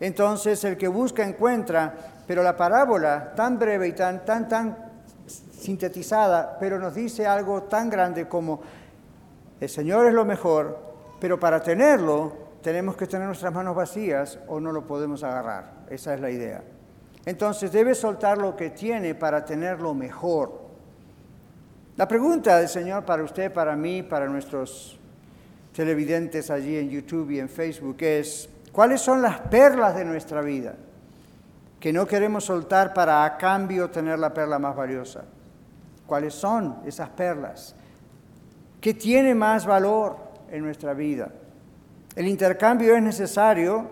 Entonces 0.00 0.64
el 0.64 0.76
que 0.76 0.88
busca 0.88 1.22
encuentra, 1.22 1.94
pero 2.26 2.42
la 2.42 2.56
parábola 2.56 3.34
tan 3.36 3.56
breve 3.56 3.86
y 3.86 3.92
tan, 3.92 4.24
tan, 4.24 4.48
tan 4.48 4.76
sintetizada, 5.28 6.58
pero 6.58 6.80
nos 6.80 6.96
dice 6.96 7.24
algo 7.24 7.62
tan 7.62 7.88
grande 7.88 8.26
como 8.26 8.62
el 9.60 9.68
Señor 9.68 10.08
es 10.08 10.12
lo 10.12 10.24
mejor, 10.24 10.76
pero 11.20 11.38
para 11.38 11.62
tenerlo 11.62 12.32
tenemos 12.62 12.96
que 12.96 13.06
tener 13.06 13.28
nuestras 13.28 13.54
manos 13.54 13.76
vacías 13.76 14.40
o 14.48 14.58
no 14.58 14.72
lo 14.72 14.88
podemos 14.88 15.22
agarrar. 15.22 15.84
Esa 15.88 16.14
es 16.14 16.20
la 16.20 16.32
idea. 16.32 16.64
Entonces 17.26 17.70
debe 17.70 17.94
soltar 17.94 18.38
lo 18.38 18.56
que 18.56 18.70
tiene 18.70 19.14
para 19.14 19.44
tener 19.44 19.80
lo 19.80 19.94
mejor. 19.94 20.61
La 22.02 22.08
pregunta 22.08 22.58
del 22.58 22.68
Señor 22.68 23.04
para 23.04 23.22
usted, 23.22 23.52
para 23.52 23.76
mí, 23.76 24.02
para 24.02 24.26
nuestros 24.26 24.98
televidentes 25.72 26.50
allí 26.50 26.76
en 26.76 26.90
YouTube 26.90 27.30
y 27.30 27.38
en 27.38 27.48
Facebook 27.48 27.98
es, 28.00 28.48
¿cuáles 28.72 29.00
son 29.00 29.22
las 29.22 29.38
perlas 29.42 29.94
de 29.94 30.04
nuestra 30.04 30.40
vida 30.40 30.74
que 31.78 31.92
no 31.92 32.04
queremos 32.04 32.42
soltar 32.46 32.92
para 32.92 33.24
a 33.24 33.36
cambio 33.36 33.88
tener 33.88 34.18
la 34.18 34.34
perla 34.34 34.58
más 34.58 34.74
valiosa? 34.74 35.22
¿Cuáles 36.04 36.34
son 36.34 36.80
esas 36.84 37.08
perlas? 37.10 37.76
¿Qué 38.80 38.94
tiene 38.94 39.32
más 39.32 39.64
valor 39.64 40.16
en 40.50 40.64
nuestra 40.64 40.94
vida? 40.94 41.28
El 42.16 42.26
intercambio 42.26 42.96
es 42.96 43.02
necesario, 43.04 43.86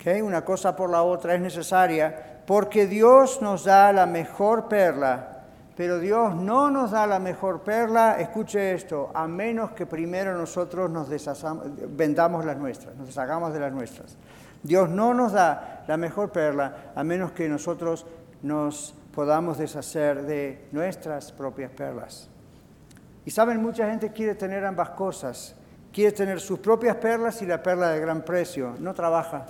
¿okay? 0.00 0.20
una 0.20 0.44
cosa 0.44 0.74
por 0.74 0.90
la 0.90 1.04
otra 1.04 1.36
es 1.36 1.40
necesaria, 1.40 2.42
porque 2.44 2.88
Dios 2.88 3.40
nos 3.40 3.66
da 3.66 3.92
la 3.92 4.04
mejor 4.04 4.66
perla 4.66 5.33
pero 5.76 5.98
Dios 5.98 6.34
no 6.34 6.70
nos 6.70 6.92
da 6.92 7.06
la 7.06 7.18
mejor 7.18 7.62
perla, 7.62 8.16
escuche 8.20 8.74
esto, 8.74 9.10
a 9.14 9.26
menos 9.26 9.72
que 9.72 9.86
primero 9.86 10.36
nosotros 10.36 10.90
nos 10.90 11.08
vendamos 11.96 12.44
las 12.44 12.56
nuestras, 12.56 12.94
nos 12.96 13.08
deshagamos 13.08 13.52
de 13.52 13.60
las 13.60 13.72
nuestras. 13.72 14.16
Dios 14.62 14.88
no 14.88 15.12
nos 15.12 15.32
da 15.32 15.84
la 15.86 15.96
mejor 15.96 16.30
perla 16.30 16.92
a 16.94 17.04
menos 17.04 17.32
que 17.32 17.48
nosotros 17.48 18.06
nos 18.42 18.94
podamos 19.14 19.58
deshacer 19.58 20.22
de 20.22 20.68
nuestras 20.72 21.32
propias 21.32 21.70
perlas. 21.70 22.28
Y 23.24 23.30
saben, 23.30 23.62
mucha 23.62 23.88
gente 23.88 24.12
quiere 24.12 24.34
tener 24.34 24.64
ambas 24.64 24.90
cosas. 24.90 25.54
Quiere 25.92 26.12
tener 26.12 26.40
sus 26.40 26.58
propias 26.58 26.96
perlas 26.96 27.40
y 27.42 27.46
la 27.46 27.62
perla 27.62 27.90
de 27.90 28.00
gran 28.00 28.22
precio. 28.22 28.74
No 28.80 28.94
trabaja, 28.94 29.46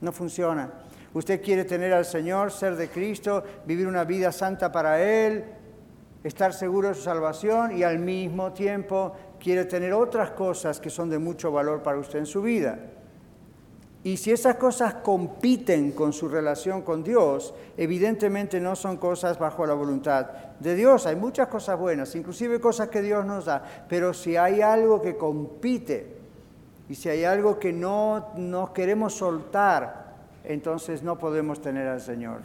no 0.00 0.12
funciona. 0.12 0.70
Usted 1.12 1.42
quiere 1.42 1.64
tener 1.64 1.92
al 1.92 2.04
Señor, 2.04 2.52
ser 2.52 2.76
de 2.76 2.88
Cristo, 2.88 3.42
vivir 3.66 3.86
una 3.88 4.04
vida 4.04 4.30
santa 4.30 4.70
para 4.70 5.02
Él, 5.02 5.44
estar 6.24 6.52
seguro 6.52 6.88
de 6.88 6.94
su 6.94 7.02
salvación 7.02 7.76
y 7.76 7.82
al 7.82 7.98
mismo 7.98 8.52
tiempo 8.52 9.12
quiere 9.38 9.64
tener 9.64 9.92
otras 9.92 10.30
cosas 10.32 10.80
que 10.80 10.90
son 10.90 11.08
de 11.08 11.18
mucho 11.18 11.50
valor 11.50 11.82
para 11.82 11.98
usted 11.98 12.18
en 12.18 12.26
su 12.26 12.42
vida. 12.42 12.78
Y 14.02 14.16
si 14.16 14.30
esas 14.30 14.56
cosas 14.56 14.94
compiten 14.94 15.92
con 15.92 16.14
su 16.14 16.28
relación 16.28 16.80
con 16.82 17.04
Dios, 17.04 17.52
evidentemente 17.76 18.58
no 18.58 18.74
son 18.74 18.96
cosas 18.96 19.38
bajo 19.38 19.66
la 19.66 19.74
voluntad 19.74 20.26
de 20.58 20.74
Dios. 20.74 21.06
Hay 21.06 21.16
muchas 21.16 21.48
cosas 21.48 21.78
buenas, 21.78 22.14
inclusive 22.14 22.60
cosas 22.60 22.88
que 22.88 23.02
Dios 23.02 23.26
nos 23.26 23.44
da, 23.44 23.62
pero 23.88 24.14
si 24.14 24.36
hay 24.36 24.62
algo 24.62 25.02
que 25.02 25.16
compite 25.16 26.16
y 26.88 26.94
si 26.94 27.10
hay 27.10 27.24
algo 27.24 27.58
que 27.58 27.74
no, 27.74 28.30
no 28.36 28.72
queremos 28.72 29.14
soltar, 29.14 30.14
entonces 30.44 31.02
no 31.02 31.18
podemos 31.18 31.60
tener 31.60 31.86
al 31.86 32.00
Señor. 32.00 32.40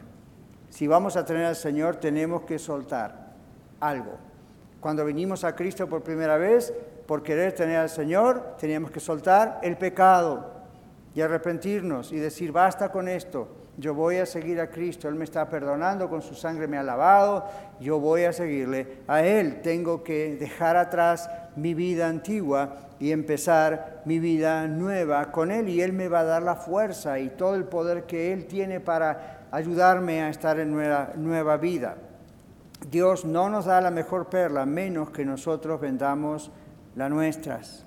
Si 0.69 0.87
vamos 0.87 1.15
a 1.15 1.25
tener 1.25 1.45
al 1.45 1.55
Señor, 1.55 1.95
tenemos 1.95 2.41
que 2.41 2.59
soltar 2.59 3.24
algo. 3.79 4.17
Cuando 4.79 5.05
vinimos 5.05 5.43
a 5.43 5.55
Cristo 5.55 5.87
por 5.87 6.03
primera 6.03 6.37
vez, 6.37 6.73
por 7.05 7.23
querer 7.23 7.53
tener 7.53 7.77
al 7.77 7.89
Señor, 7.89 8.55
teníamos 8.59 8.91
que 8.91 8.99
soltar 8.99 9.59
el 9.63 9.77
pecado 9.77 10.51
y 11.13 11.21
arrepentirnos 11.21 12.11
y 12.11 12.17
decir, 12.17 12.51
basta 12.51 12.91
con 12.91 13.07
esto, 13.07 13.47
yo 13.77 13.93
voy 13.93 14.17
a 14.17 14.25
seguir 14.25 14.61
a 14.61 14.69
Cristo, 14.69 15.09
Él 15.09 15.15
me 15.15 15.25
está 15.25 15.49
perdonando, 15.49 16.09
con 16.09 16.21
su 16.21 16.33
sangre 16.33 16.67
me 16.67 16.77
ha 16.77 16.83
lavado, 16.83 17.45
yo 17.79 17.99
voy 17.99 18.23
a 18.23 18.31
seguirle 18.31 18.99
a 19.07 19.21
Él. 19.23 19.61
Tengo 19.61 20.03
que 20.03 20.37
dejar 20.37 20.77
atrás 20.77 21.29
mi 21.55 21.73
vida 21.73 22.07
antigua 22.07 22.77
y 22.99 23.11
empezar 23.11 24.01
mi 24.05 24.19
vida 24.19 24.67
nueva 24.67 25.31
con 25.31 25.51
Él 25.51 25.67
y 25.67 25.81
Él 25.81 25.91
me 25.91 26.07
va 26.07 26.21
a 26.21 26.25
dar 26.25 26.43
la 26.43 26.55
fuerza 26.55 27.19
y 27.19 27.29
todo 27.29 27.55
el 27.55 27.65
poder 27.65 28.03
que 28.03 28.31
Él 28.31 28.45
tiene 28.45 28.79
para 28.79 29.47
ayudarme 29.51 30.21
a 30.21 30.29
estar 30.29 30.59
en 30.59 30.71
nueva, 30.71 31.11
nueva 31.15 31.57
vida. 31.57 31.95
Dios 32.89 33.25
no 33.25 33.49
nos 33.49 33.65
da 33.65 33.81
la 33.81 33.91
mejor 33.91 34.27
perla 34.27 34.65
menos 34.65 35.09
que 35.09 35.25
nosotros 35.25 35.79
vendamos 35.81 36.51
las 36.95 37.09
nuestras. 37.09 37.85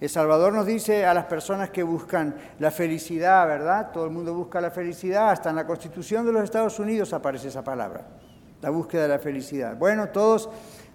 El 0.00 0.08
Salvador 0.08 0.52
nos 0.52 0.64
dice 0.64 1.04
a 1.06 1.12
las 1.12 1.24
personas 1.24 1.70
que 1.70 1.82
buscan 1.82 2.36
la 2.60 2.70
felicidad, 2.70 3.46
¿verdad? 3.48 3.90
Todo 3.92 4.04
el 4.04 4.12
mundo 4.12 4.32
busca 4.32 4.60
la 4.60 4.70
felicidad, 4.70 5.30
hasta 5.30 5.50
en 5.50 5.56
la 5.56 5.66
Constitución 5.66 6.24
de 6.24 6.32
los 6.32 6.44
Estados 6.44 6.78
Unidos 6.78 7.12
aparece 7.12 7.48
esa 7.48 7.64
palabra, 7.64 8.06
la 8.62 8.70
búsqueda 8.70 9.02
de 9.02 9.08
la 9.08 9.18
felicidad. 9.18 9.76
Bueno, 9.76 10.10
todos 10.10 10.48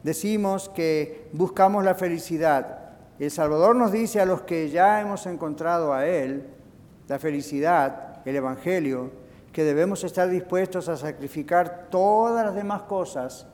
decimos 0.03 0.69
que 0.69 1.29
buscamos 1.33 1.83
la 1.83 1.95
felicidad. 1.95 2.79
El 3.19 3.29
Salvador 3.29 3.75
nos 3.75 3.91
dice 3.91 4.21
a 4.21 4.25
los 4.25 4.41
que 4.43 4.69
ya 4.69 5.01
hemos 5.01 5.25
encontrado 5.25 5.93
a 5.93 6.05
Él, 6.07 6.47
la 7.09 7.19
felicidad, 7.19 8.21
el 8.25 8.37
Evangelio, 8.37 9.11
que 9.53 9.63
debemos 9.63 10.03
estar 10.03 10.27
dispuestos 10.27 10.89
a 10.89 10.97
sacrificar 10.97 11.87
todas 11.91 12.43
las 12.43 12.55
demás 12.55 12.81
cosas, 12.81 13.45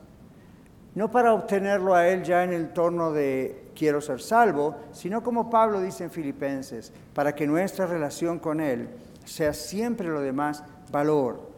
no 0.94 1.10
para 1.10 1.34
obtenerlo 1.34 1.94
a 1.94 2.08
Él 2.08 2.24
ya 2.24 2.42
en 2.42 2.52
el 2.52 2.72
torno 2.72 3.12
de 3.12 3.70
quiero 3.76 4.00
ser 4.00 4.20
salvo, 4.20 4.76
sino 4.92 5.22
como 5.22 5.50
Pablo 5.50 5.80
dice 5.80 6.04
en 6.04 6.10
Filipenses, 6.10 6.92
para 7.14 7.34
que 7.34 7.46
nuestra 7.46 7.86
relación 7.86 8.38
con 8.38 8.60
Él 8.60 8.88
sea 9.24 9.52
siempre 9.52 10.08
lo 10.08 10.20
demás 10.20 10.64
valor. 10.90 11.50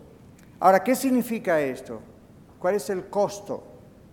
Ahora, 0.59 0.83
¿qué 0.83 0.95
significa 0.97 1.61
esto? 1.61 2.01
¿Cuál 2.59 2.75
es 2.75 2.91
el 2.91 3.07
costo? 3.07 3.65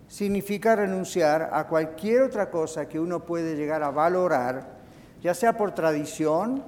Significa 0.08 0.76
renunciar 0.76 1.50
a 1.52 1.66
cualquier 1.66 2.22
otra 2.22 2.50
cosa 2.50 2.88
que 2.88 2.98
uno 2.98 3.24
puede 3.24 3.56
llegar 3.56 3.82
a 3.82 3.90
valorar, 3.90 4.78
ya 5.20 5.34
sea 5.34 5.56
por 5.56 5.72
tradición, 5.72 6.62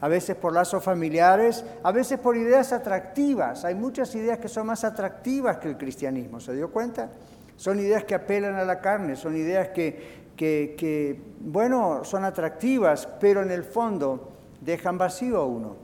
a 0.00 0.08
veces 0.08 0.36
por 0.36 0.52
lazos 0.52 0.82
familiares, 0.82 1.64
a 1.82 1.92
veces 1.92 2.18
por 2.18 2.36
ideas 2.36 2.72
atractivas. 2.72 3.64
Hay 3.64 3.74
muchas 3.74 4.14
ideas 4.14 4.38
que 4.38 4.48
son 4.48 4.66
más 4.66 4.84
atractivas 4.84 5.56
que 5.58 5.68
el 5.68 5.76
cristianismo, 5.76 6.40
¿se 6.40 6.54
dio 6.54 6.70
cuenta? 6.70 7.10
Son 7.56 7.78
ideas 7.80 8.04
que 8.04 8.14
apelan 8.14 8.56
a 8.56 8.64
la 8.64 8.80
carne, 8.80 9.16
son 9.16 9.36
ideas 9.36 9.68
que, 9.68 11.20
bueno, 11.40 12.04
son 12.04 12.24
atractivas, 12.24 13.08
pero 13.18 13.42
en 13.42 13.50
el 13.50 13.64
fondo 13.64 14.32
dejan 14.60 14.98
vacío 14.98 15.38
a 15.38 15.46
uno, 15.46 15.76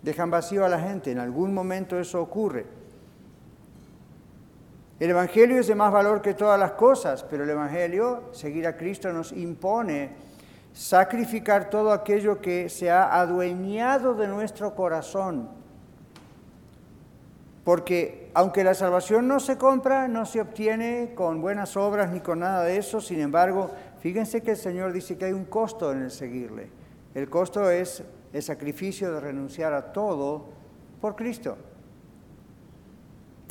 dejan 0.00 0.30
vacío 0.30 0.64
a 0.64 0.68
la 0.70 0.80
gente. 0.80 1.10
En 1.10 1.18
algún 1.18 1.52
momento 1.52 1.98
eso 1.98 2.22
ocurre. 2.22 2.64
El 4.98 5.10
Evangelio 5.10 5.58
es 5.58 5.66
de 5.66 5.74
más 5.74 5.92
valor 5.92 6.22
que 6.22 6.32
todas 6.32 6.58
las 6.58 6.72
cosas, 6.72 7.24
pero 7.24 7.44
el 7.44 7.50
Evangelio, 7.50 8.30
seguir 8.32 8.66
a 8.66 8.76
Cristo, 8.76 9.12
nos 9.12 9.32
impone 9.32 10.10
sacrificar 10.72 11.70
todo 11.70 11.92
aquello 11.92 12.40
que 12.40 12.68
se 12.68 12.90
ha 12.90 13.20
adueñado 13.20 14.14
de 14.14 14.28
nuestro 14.28 14.74
corazón. 14.74 15.48
Porque 17.64 18.30
aunque 18.34 18.64
la 18.64 18.74
salvación 18.74 19.28
no 19.28 19.38
se 19.38 19.56
compra, 19.56 20.08
no 20.08 20.26
se 20.26 20.40
obtiene 20.40 21.12
con 21.14 21.40
buenas 21.40 21.76
obras 21.76 22.10
ni 22.10 22.20
con 22.20 22.40
nada 22.40 22.64
de 22.64 22.76
eso, 22.76 23.00
sin 23.00 23.20
embargo, 23.20 23.70
fíjense 24.00 24.40
que 24.42 24.52
el 24.52 24.56
Señor 24.56 24.92
dice 24.92 25.16
que 25.16 25.26
hay 25.26 25.32
un 25.32 25.44
costo 25.44 25.92
en 25.92 26.02
el 26.02 26.10
seguirle. 26.10 26.70
El 27.14 27.28
costo 27.28 27.70
es 27.70 28.02
el 28.32 28.42
sacrificio 28.42 29.12
de 29.12 29.20
renunciar 29.20 29.74
a 29.74 29.92
todo 29.92 30.46
por 31.00 31.14
Cristo. 31.14 31.56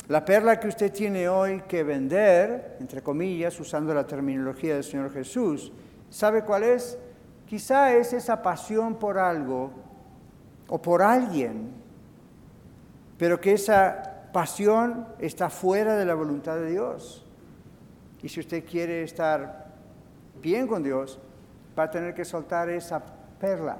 La 0.08 0.24
perla 0.24 0.58
que 0.58 0.68
usted 0.68 0.92
tiene 0.92 1.28
hoy 1.28 1.62
que 1.68 1.84
vender, 1.84 2.76
entre 2.80 3.02
comillas, 3.02 3.58
usando 3.60 3.94
la 3.94 4.06
terminología 4.06 4.74
del 4.74 4.84
Señor 4.84 5.12
Jesús, 5.12 5.72
¿sabe 6.10 6.42
cuál 6.42 6.64
es? 6.64 6.98
Quizá 7.52 7.92
es 7.92 8.14
esa 8.14 8.40
pasión 8.40 8.94
por 8.94 9.18
algo 9.18 9.70
o 10.70 10.80
por 10.80 11.02
alguien, 11.02 11.70
pero 13.18 13.38
que 13.38 13.52
esa 13.52 14.30
pasión 14.32 15.06
está 15.18 15.50
fuera 15.50 15.94
de 15.96 16.06
la 16.06 16.14
voluntad 16.14 16.56
de 16.56 16.70
Dios. 16.70 17.26
Y 18.22 18.30
si 18.30 18.40
usted 18.40 18.64
quiere 18.64 19.02
estar 19.02 19.66
bien 20.40 20.66
con 20.66 20.82
Dios, 20.82 21.20
va 21.78 21.82
a 21.82 21.90
tener 21.90 22.14
que 22.14 22.24
soltar 22.24 22.70
esa 22.70 23.02
perla, 23.38 23.76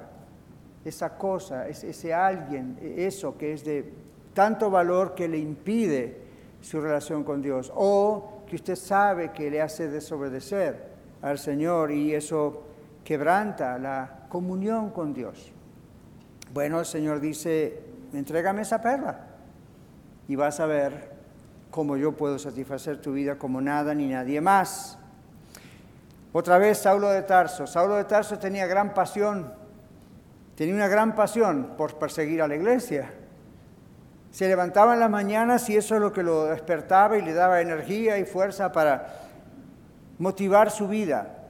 esa 0.85 1.17
cosa, 1.17 1.67
ese 1.67 2.13
alguien, 2.13 2.77
eso 2.79 3.35
que 3.39 3.53
es 3.53 3.65
de 3.65 3.91
tanto 4.35 4.69
valor 4.69 5.15
que 5.15 5.27
le 5.27 5.39
impide 5.39 6.21
su 6.61 6.79
relación 6.79 7.23
con 7.23 7.41
Dios, 7.41 7.73
o 7.75 8.43
que 8.45 8.55
usted 8.55 8.75
sabe 8.75 9.31
que 9.31 9.49
le 9.49 9.63
hace 9.63 9.87
desobedecer 9.87 10.93
al 11.23 11.39
Señor 11.39 11.89
y 11.89 12.13
eso 12.13 12.67
quebranta 13.03 13.77
la 13.77 14.25
comunión 14.29 14.91
con 14.91 15.13
Dios. 15.13 15.51
Bueno, 16.53 16.79
el 16.79 16.85
Señor 16.85 17.19
dice, 17.19 17.81
entrégame 18.13 18.61
esa 18.61 18.81
perla 18.81 19.19
y 20.27 20.35
vas 20.35 20.59
a 20.59 20.65
ver 20.65 21.11
cómo 21.71 21.97
yo 21.97 22.11
puedo 22.11 22.37
satisfacer 22.37 23.01
tu 23.01 23.13
vida 23.13 23.37
como 23.37 23.59
nada 23.59 23.93
ni 23.93 24.07
nadie 24.07 24.39
más. 24.39 24.97
Otra 26.31 26.57
vez 26.57 26.79
Saulo 26.79 27.09
de 27.09 27.23
Tarso. 27.23 27.67
Saulo 27.67 27.95
de 27.95 28.05
Tarso 28.05 28.39
tenía 28.39 28.65
gran 28.65 28.93
pasión, 28.93 29.53
tenía 30.55 30.75
una 30.75 30.87
gran 30.87 31.15
pasión 31.15 31.73
por 31.77 31.97
perseguir 31.97 32.41
a 32.41 32.47
la 32.47 32.55
iglesia. 32.55 33.11
Se 34.31 34.47
levantaba 34.47 34.93
en 34.93 34.99
las 34.99 35.11
mañanas 35.11 35.69
y 35.69 35.77
eso 35.77 35.95
es 35.95 36.01
lo 36.01 36.11
que 36.11 36.23
lo 36.23 36.45
despertaba 36.45 37.17
y 37.17 37.21
le 37.21 37.33
daba 37.33 37.61
energía 37.61 38.17
y 38.17 38.25
fuerza 38.25 38.71
para 38.71 39.21
motivar 40.17 40.71
su 40.71 40.87
vida. 40.87 41.42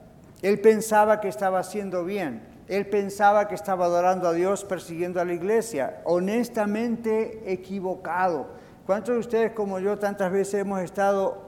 Él 0.44 0.60
pensaba 0.60 1.22
que 1.22 1.30
estaba 1.30 1.60
haciendo 1.60 2.04
bien. 2.04 2.44
Él 2.68 2.86
pensaba 2.86 3.48
que 3.48 3.56
estaba 3.56 3.86
adorando 3.86 4.28
a 4.28 4.34
Dios 4.34 4.66
persiguiendo 4.66 5.20
a 5.22 5.26
la 5.26 5.34
iglesia. 5.34 6.02
Honestamente 6.04 7.52
equivocado. 7.52 8.48
¿Cuántos 8.86 9.16
de 9.16 9.20
ustedes 9.20 9.52
como 9.54 9.80
yo 9.80 9.98
tantas 9.98 10.32
veces 10.32 10.56
hemos 10.56 10.82
estado 10.82 11.42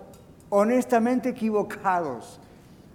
honestamente 0.49 1.29
equivocados? 1.29 2.39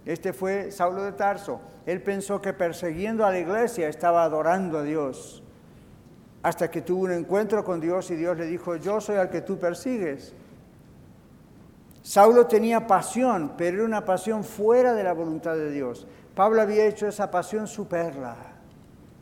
Este 0.06 0.32
fue 0.32 0.70
Saulo 0.72 1.04
de 1.04 1.12
Tarso. 1.12 1.60
Él 1.84 2.02
pensó 2.02 2.40
que 2.40 2.54
persiguiendo 2.54 3.26
a 3.26 3.30
la 3.30 3.38
iglesia 3.38 3.86
estaba 3.86 4.24
adorando 4.24 4.78
a 4.78 4.82
Dios. 4.82 5.42
Hasta 6.42 6.70
que 6.70 6.80
tuvo 6.80 7.04
un 7.04 7.12
encuentro 7.12 7.62
con 7.62 7.78
Dios 7.78 8.10
y 8.10 8.16
Dios 8.16 8.38
le 8.38 8.46
dijo, 8.46 8.76
yo 8.76 9.02
soy 9.02 9.16
al 9.16 9.28
que 9.28 9.42
tú 9.42 9.58
persigues. 9.58 10.34
Saulo 12.02 12.46
tenía 12.46 12.86
pasión, 12.86 13.52
pero 13.58 13.78
era 13.78 13.86
una 13.86 14.04
pasión 14.04 14.44
fuera 14.44 14.94
de 14.94 15.04
la 15.04 15.12
voluntad 15.12 15.54
de 15.54 15.70
Dios. 15.70 16.06
Pablo 16.34 16.62
había 16.62 16.86
hecho 16.86 17.06
esa 17.06 17.30
pasión 17.30 17.66
su 17.66 17.86
perla, 17.88 18.36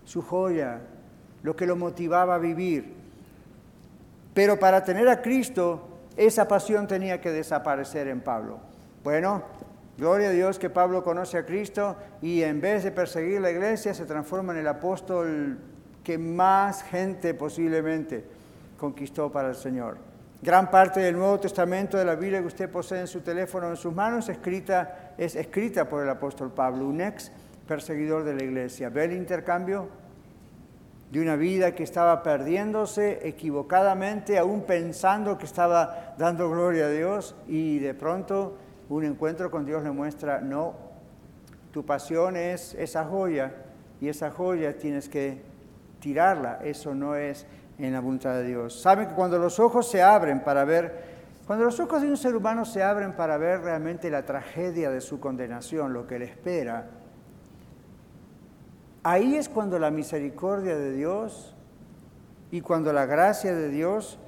su 0.05 0.23
joya, 0.23 0.81
lo 1.43 1.57
que 1.57 1.67
lo 1.67 1.77
motivaba 1.77 2.37
a 2.37 2.39
vivir. 2.39 2.95
Pero 4.35 4.59
para 4.59 4.85
tener 4.85 5.09
a 5.09 5.21
Cristo, 5.21 5.89
esa 6.17 6.47
pasión 6.47 6.87
tenía 6.87 7.21
que 7.21 7.31
desaparecer 7.31 8.07
en 8.09 8.21
Pablo. 8.21 8.59
Bueno, 9.03 9.43
gloria 9.97 10.29
a 10.29 10.33
Dios 10.33 10.59
que 10.59 10.71
Pablo 10.71 11.03
conoce 11.03 11.39
a 11.39 11.47
Cristo 11.47 11.97
y 12.23 12.43
en 12.43 12.61
vez 12.61 12.85
de 12.85 12.93
perseguir 12.93 13.41
la 13.41 13.51
iglesia 13.51 13.95
se 13.95 14.07
transforma 14.07 14.53
en 14.53 14.61
el 14.61 14.69
apóstol 14.69 15.59
que 16.05 16.19
más 16.19 16.83
gente 16.85 17.35
posiblemente 17.35 18.25
conquistó 18.79 19.31
para 19.31 19.49
el 19.49 19.57
Señor. 19.57 20.08
Gran 20.41 20.71
parte 20.71 21.01
del 21.01 21.17
Nuevo 21.17 21.41
Testamento 21.41 21.97
de 21.97 22.05
la 22.05 22.15
Biblia 22.15 22.41
que 22.41 22.47
usted 22.47 22.71
posee 22.71 23.01
en 23.01 23.09
su 23.09 23.23
teléfono 23.23 23.71
en 23.71 23.77
sus 23.77 23.93
manos 23.93 24.29
escrita, 24.29 25.15
es 25.19 25.35
escrita 25.35 25.89
por 25.89 26.01
el 26.01 26.09
apóstol 26.09 26.53
Pablo, 26.53 26.87
un 26.87 27.01
ex 27.01 27.33
perseguidor 27.67 28.23
de 28.23 28.35
la 28.35 28.45
iglesia. 28.45 28.89
¿Ve 28.89 29.07
el 29.07 29.15
intercambio? 29.15 29.89
De 31.11 31.21
una 31.21 31.35
vida 31.35 31.75
que 31.75 31.83
estaba 31.83 32.23
perdiéndose 32.23 33.27
equivocadamente, 33.27 34.39
aún 34.39 34.63
pensando 34.63 35.39
que 35.39 35.47
estaba 35.47 36.15
dando 36.19 36.49
gloria 36.49 36.87
a 36.87 36.91
Dios, 36.91 37.35
y 37.49 37.81
de 37.81 37.95
pronto 37.95 38.59
un 38.89 39.05
encuentro 39.05 39.51
con 39.51 39.67
Dios 39.67 39.83
le 39.83 39.91
muestra, 39.91 40.41
no, 40.41 40.77
tu 41.73 41.85
pasión 41.85 42.37
es 42.37 42.75
esa 42.75 43.05
joya, 43.05 43.55
y 44.01 44.09
esa 44.09 44.31
joya 44.31 44.79
tienes 44.79 45.09
que 45.09 45.43
tirarla, 45.99 46.61
eso 46.63 46.95
no 46.95 47.17
es 47.17 47.45
en 47.79 47.93
la 47.93 48.01
voluntad 48.01 48.35
de 48.35 48.45
Dios. 48.45 48.81
Saben 48.81 49.09
que 49.09 49.15
cuando 49.15 49.39
los 49.39 49.61
ojos 49.61 49.89
se 49.89 50.03
abren 50.03 50.43
para 50.43 50.65
ver, 50.65 51.19
cuando 51.47 51.65
los 51.65 51.79
ojos 51.81 52.03
de 52.03 52.09
un 52.09 52.17
ser 52.17 52.35
humano 52.35 52.65
se 52.65 52.83
abren 52.83 53.15
para 53.15 53.39
ver 53.39 53.61
realmente 53.61 54.11
la 54.11 54.25
tragedia 54.25 54.91
de 54.91 55.01
su 55.01 55.21
condenación, 55.21 55.93
lo 55.93 56.07
que 56.07 56.19
le 56.19 56.27
espera, 56.27 56.91
ahí 59.03 59.37
es 59.37 59.49
cuando 59.49 59.79
la 59.79 59.91
misericordia 59.91 60.77
de 60.77 60.93
Dios 60.93 61.55
y 62.51 62.61
cuando 62.61 62.93
la 62.93 63.07
gracia 63.07 63.55
de 63.55 63.69
Dios 63.69 64.19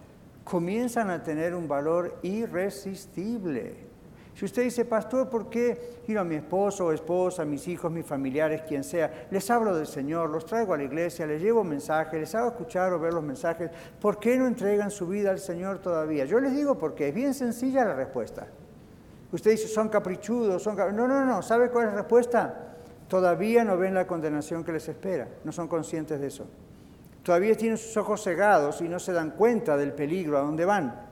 comienzan 0.45 1.11
a 1.11 1.23
tener 1.23 1.55
un 1.55 1.69
valor 1.69 2.19
irresistible. 2.23 3.91
Si 4.35 4.45
usted 4.45 4.63
dice, 4.63 4.85
pastor, 4.85 5.29
¿por 5.29 5.51
qué 5.51 6.01
ir 6.07 6.19
a 6.19 6.25
mi 6.25 6.37
esposo 6.37 6.87
o 6.87 6.93
esposa, 6.93 7.45
mis 7.45 7.67
hijos, 7.69 7.91
mis 7.91 8.07
familiares, 8.07 8.63
quien 8.63 8.85
sea? 8.85 9.27
Les 9.31 9.51
hablo 9.51 9.75
del 9.75 9.87
Señor, 9.87 10.31
los 10.31 10.47
traigo 10.47 10.73
a 10.73 10.77
la 10.77 10.85
iglesia, 10.85 11.27
les 11.27 11.43
llevo 11.43 11.65
mensajes, 11.65 12.19
les 12.19 12.35
hago 12.35 12.49
escuchar 12.49 12.93
o 12.93 12.99
ver 12.99 13.13
los 13.13 13.25
mensajes. 13.25 13.71
¿Por 14.01 14.19
qué 14.19 14.37
no 14.37 14.47
entregan 14.47 14.91
su 14.91 15.07
vida 15.07 15.31
al 15.31 15.41
Señor 15.41 15.81
todavía? 15.81 16.25
Yo 16.25 16.41
les 16.41 16.55
digo 16.55 16.79
porque 16.79 17.09
es 17.09 17.15
bien 17.15 17.35
sencilla 17.35 17.85
la 17.85 17.95
respuesta. 17.95 18.47
Usted 19.33 19.53
dice, 19.53 19.69
son 19.69 19.89
caprichudos, 19.89 20.63
son 20.63 20.77
No, 20.77 21.07
no, 21.07 21.25
no, 21.25 21.43
¿sabe 21.43 21.71
cuál 21.71 21.87
es 21.87 21.91
la 21.93 21.99
respuesta? 21.99 22.77
Todavía 23.09 23.65
no 23.65 23.77
ven 23.77 23.95
la 23.95 24.07
condenación 24.07 24.65
que 24.65 24.73
les 24.73 24.89
espera, 24.89 25.29
no 25.45 25.53
son 25.53 25.69
conscientes 25.69 26.21
de 26.21 26.29
eso. 26.29 26.47
Todavía 27.23 27.57
tienen 27.57 27.77
sus 27.77 27.97
ojos 27.97 28.23
cegados 28.23 28.81
y 28.81 28.89
no 28.89 28.99
se 28.99 29.13
dan 29.13 29.33
cuenta 29.33 29.77
del 29.77 29.93
peligro 29.93 30.39
a 30.39 30.41
dónde 30.41 30.65
van. 30.65 31.10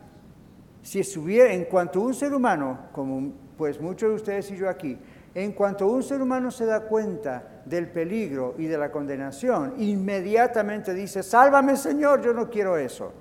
Si 0.89 1.01
estuviera, 1.01 1.53
en 1.53 1.67
cuanto 1.67 2.01
un 2.01 2.15
ser 2.15 2.33
humano, 2.33 2.87
como 2.93 3.31
pues 3.59 3.79
muchos 3.79 4.09
de 4.09 4.15
ustedes 4.15 4.51
y 4.53 4.57
yo 4.57 4.71
aquí, 4.71 4.97
en 5.35 5.53
cuanto 5.53 5.87
un 5.87 6.03
ser 6.03 6.23
humano 6.23 6.51
se 6.51 6.65
da 6.65 6.81
cuenta 6.81 7.61
del 7.67 7.89
peligro 7.89 8.55
y 8.57 8.65
de 8.65 8.79
la 8.79 8.91
condenación, 8.91 9.75
inmediatamente 9.77 10.95
dice, 10.95 11.23
sálvame 11.23 11.77
Señor, 11.77 12.23
yo 12.23 12.33
no 12.33 12.49
quiero 12.49 12.79
eso. 12.79 13.13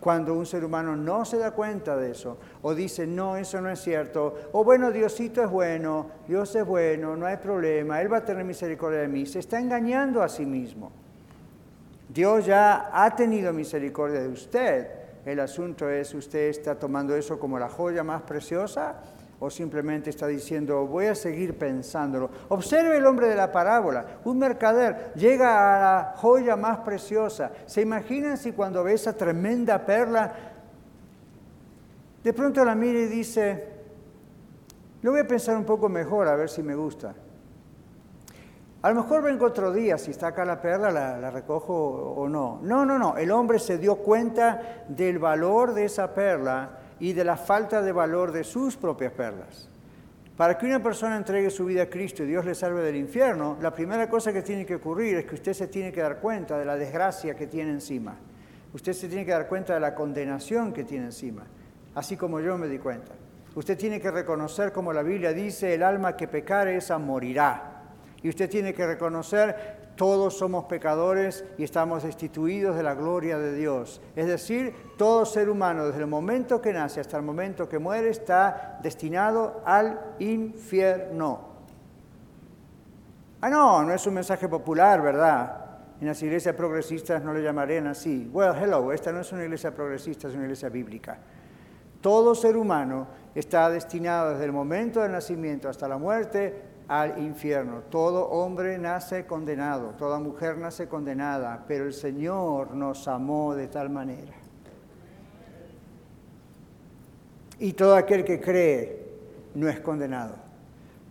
Cuando 0.00 0.32
un 0.32 0.46
ser 0.46 0.64
humano 0.64 0.96
no 0.96 1.26
se 1.26 1.36
da 1.36 1.50
cuenta 1.50 1.98
de 1.98 2.12
eso, 2.12 2.38
o 2.62 2.74
dice, 2.74 3.06
no, 3.06 3.36
eso 3.36 3.60
no 3.60 3.68
es 3.68 3.82
cierto, 3.82 4.34
o 4.52 4.64
bueno, 4.64 4.90
Diosito 4.90 5.44
es 5.44 5.50
bueno, 5.50 6.06
Dios 6.26 6.56
es 6.56 6.64
bueno, 6.64 7.14
no 7.14 7.26
hay 7.26 7.36
problema, 7.36 8.00
Él 8.00 8.10
va 8.10 8.16
a 8.16 8.24
tener 8.24 8.42
misericordia 8.44 9.00
de 9.00 9.08
mí, 9.08 9.26
se 9.26 9.40
está 9.40 9.60
engañando 9.60 10.22
a 10.22 10.30
sí 10.30 10.46
mismo. 10.46 10.92
Dios 12.08 12.46
ya 12.46 12.88
ha 12.90 13.14
tenido 13.14 13.52
misericordia 13.52 14.22
de 14.22 14.28
usted. 14.28 14.97
El 15.28 15.40
asunto 15.40 15.90
es, 15.90 16.14
¿usted 16.14 16.48
está 16.48 16.78
tomando 16.78 17.14
eso 17.14 17.38
como 17.38 17.58
la 17.58 17.68
joya 17.68 18.02
más 18.02 18.22
preciosa? 18.22 18.96
o 19.40 19.50
simplemente 19.50 20.10
está 20.10 20.26
diciendo, 20.26 20.84
voy 20.86 21.06
a 21.06 21.14
seguir 21.14 21.56
pensándolo. 21.56 22.28
Observe 22.48 22.96
el 22.96 23.06
hombre 23.06 23.28
de 23.28 23.36
la 23.36 23.52
parábola. 23.52 24.18
Un 24.24 24.36
mercader 24.36 25.12
llega 25.14 25.76
a 25.76 25.80
la 25.80 26.12
joya 26.16 26.56
más 26.56 26.78
preciosa. 26.78 27.52
¿Se 27.66 27.82
imaginan 27.82 28.36
si 28.36 28.50
cuando 28.50 28.82
ve 28.82 28.94
esa 28.94 29.16
tremenda 29.16 29.86
perla, 29.86 30.32
de 32.24 32.32
pronto 32.32 32.64
la 32.64 32.74
mira 32.74 32.98
y 32.98 33.06
dice, 33.06 33.64
lo 35.02 35.12
voy 35.12 35.20
a 35.20 35.28
pensar 35.28 35.56
un 35.56 35.64
poco 35.64 35.88
mejor 35.88 36.26
a 36.26 36.34
ver 36.34 36.48
si 36.48 36.64
me 36.64 36.74
gusta? 36.74 37.14
A 38.80 38.90
lo 38.90 39.02
mejor 39.02 39.22
vengo 39.22 39.44
otro 39.44 39.72
día, 39.72 39.98
si 39.98 40.12
está 40.12 40.28
acá 40.28 40.44
la 40.44 40.60
perla, 40.60 40.92
la, 40.92 41.30
recojo 41.32 41.74
o 41.74 42.28
no. 42.28 42.60
No, 42.62 42.86
no, 42.86 42.96
no. 42.96 43.16
El 43.16 43.32
hombre 43.32 43.58
se 43.58 43.76
dio 43.76 43.96
cuenta 43.96 44.84
del 44.88 45.18
valor 45.18 45.74
de 45.74 45.86
esa 45.86 46.14
perla 46.14 46.78
y 47.00 47.12
de 47.12 47.24
la 47.24 47.36
falta 47.36 47.82
de 47.82 47.90
valor 47.90 48.30
de 48.30 48.44
sus 48.44 48.76
propias 48.76 49.12
perlas. 49.12 49.68
Para 50.36 50.56
que 50.56 50.66
una 50.66 50.80
persona 50.80 51.16
entregue 51.16 51.50
su 51.50 51.64
vida 51.64 51.82
a 51.82 51.90
Cristo 51.90 52.22
y 52.22 52.28
Dios 52.28 52.44
le 52.44 52.54
salve 52.54 52.80
del 52.82 52.94
infierno, 52.94 53.56
la 53.60 53.74
primera 53.74 54.08
cosa 54.08 54.32
que 54.32 54.42
tiene 54.42 54.64
que 54.64 54.76
ocurrir 54.76 55.16
es 55.16 55.26
que 55.26 55.34
usted 55.34 55.54
se 55.54 55.66
tiene 55.66 55.90
que 55.90 56.00
dar 56.00 56.20
cuenta 56.20 56.56
de 56.56 56.64
la 56.64 56.76
desgracia 56.76 57.34
que 57.34 57.48
tiene 57.48 57.72
encima. 57.72 58.14
Usted 58.72 58.92
se 58.92 59.08
tiene 59.08 59.24
que 59.24 59.32
dar 59.32 59.48
cuenta 59.48 59.74
de 59.74 59.80
la 59.80 59.96
condenación 59.96 60.72
que 60.72 60.84
tiene 60.84 61.06
encima, 61.06 61.44
así 61.96 62.16
como 62.16 62.38
yo 62.38 62.56
me 62.56 62.68
di 62.68 62.78
cuenta. 62.78 63.10
Usted 63.56 63.76
tiene 63.76 64.00
que 64.00 64.12
reconocer, 64.12 64.70
como 64.70 64.92
la 64.92 65.02
Biblia 65.02 65.32
dice, 65.32 65.74
el 65.74 65.82
alma 65.82 66.16
que 66.16 66.28
pecare, 66.28 66.76
esa 66.76 66.98
morirá. 66.98 67.77
Y 68.22 68.28
usted 68.28 68.50
tiene 68.50 68.74
que 68.74 68.86
reconocer 68.86 69.88
todos 69.98 70.38
somos 70.38 70.64
pecadores 70.66 71.44
y 71.58 71.64
estamos 71.64 72.04
destituidos 72.04 72.76
de 72.76 72.84
la 72.84 72.94
gloria 72.94 73.36
de 73.36 73.54
Dios. 73.54 74.00
Es 74.14 74.26
decir, 74.26 74.72
todo 74.96 75.26
ser 75.26 75.50
humano, 75.50 75.86
desde 75.86 76.00
el 76.00 76.06
momento 76.06 76.62
que 76.62 76.72
nace 76.72 77.00
hasta 77.00 77.16
el 77.16 77.24
momento 77.24 77.68
que 77.68 77.80
muere, 77.80 78.08
está 78.08 78.78
destinado 78.80 79.60
al 79.64 79.98
infierno. 80.20 81.48
Ah, 83.40 83.50
no, 83.50 83.82
no 83.82 83.92
es 83.92 84.06
un 84.06 84.14
mensaje 84.14 84.48
popular, 84.48 85.02
¿verdad? 85.02 85.64
En 86.00 86.06
las 86.06 86.22
iglesias 86.22 86.54
progresistas 86.54 87.24
no 87.24 87.34
le 87.34 87.42
llamarían 87.42 87.88
así. 87.88 88.30
Well, 88.32 88.54
hello, 88.54 88.92
esta 88.92 89.10
no 89.10 89.20
es 89.20 89.32
una 89.32 89.42
iglesia 89.42 89.74
progresista, 89.74 90.28
es 90.28 90.34
una 90.34 90.44
iglesia 90.44 90.68
bíblica. 90.68 91.18
Todo 92.00 92.36
ser 92.36 92.56
humano 92.56 93.08
está 93.34 93.68
destinado 93.68 94.30
desde 94.30 94.44
el 94.44 94.52
momento 94.52 95.00
del 95.00 95.10
nacimiento 95.10 95.68
hasta 95.68 95.88
la 95.88 95.98
muerte 95.98 96.77
al 96.88 97.22
infierno. 97.22 97.82
Todo 97.90 98.28
hombre 98.30 98.78
nace 98.78 99.26
condenado, 99.26 99.90
toda 99.98 100.18
mujer 100.18 100.56
nace 100.56 100.88
condenada, 100.88 101.64
pero 101.68 101.84
el 101.84 101.92
Señor 101.92 102.74
nos 102.74 103.06
amó 103.06 103.54
de 103.54 103.68
tal 103.68 103.90
manera. 103.90 104.32
Y 107.58 107.74
todo 107.74 107.94
aquel 107.94 108.24
que 108.24 108.40
cree 108.40 109.06
no 109.54 109.68
es 109.68 109.80
condenado. 109.80 110.36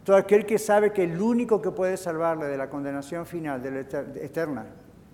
Todo 0.03 0.15
aquel 0.15 0.45
que 0.45 0.57
sabe 0.57 0.93
que 0.93 1.03
el 1.03 1.21
único 1.21 1.61
que 1.61 1.71
puede 1.71 1.97
salvarle 1.97 2.47
de 2.47 2.57
la 2.57 2.69
condenación 2.69 3.25
final, 3.25 3.61
de 3.61 3.71
la 3.71 3.79
eterna, 3.81 4.65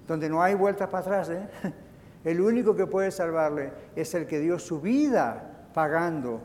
donde 0.07 0.29
no 0.29 0.41
hay 0.41 0.53
vueltas 0.53 0.87
para 0.89 1.01
atrás, 1.01 1.29
¿eh? 1.29 1.49
el 2.23 2.39
único 2.39 2.75
que 2.75 2.85
puede 2.85 3.09
salvarle 3.09 3.73
es 3.95 4.13
el 4.13 4.27
que 4.27 4.39
dio 4.39 4.59
su 4.59 4.79
vida 4.79 5.67
pagando 5.73 6.41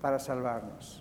para 0.00 0.18
salvarnos. 0.18 0.99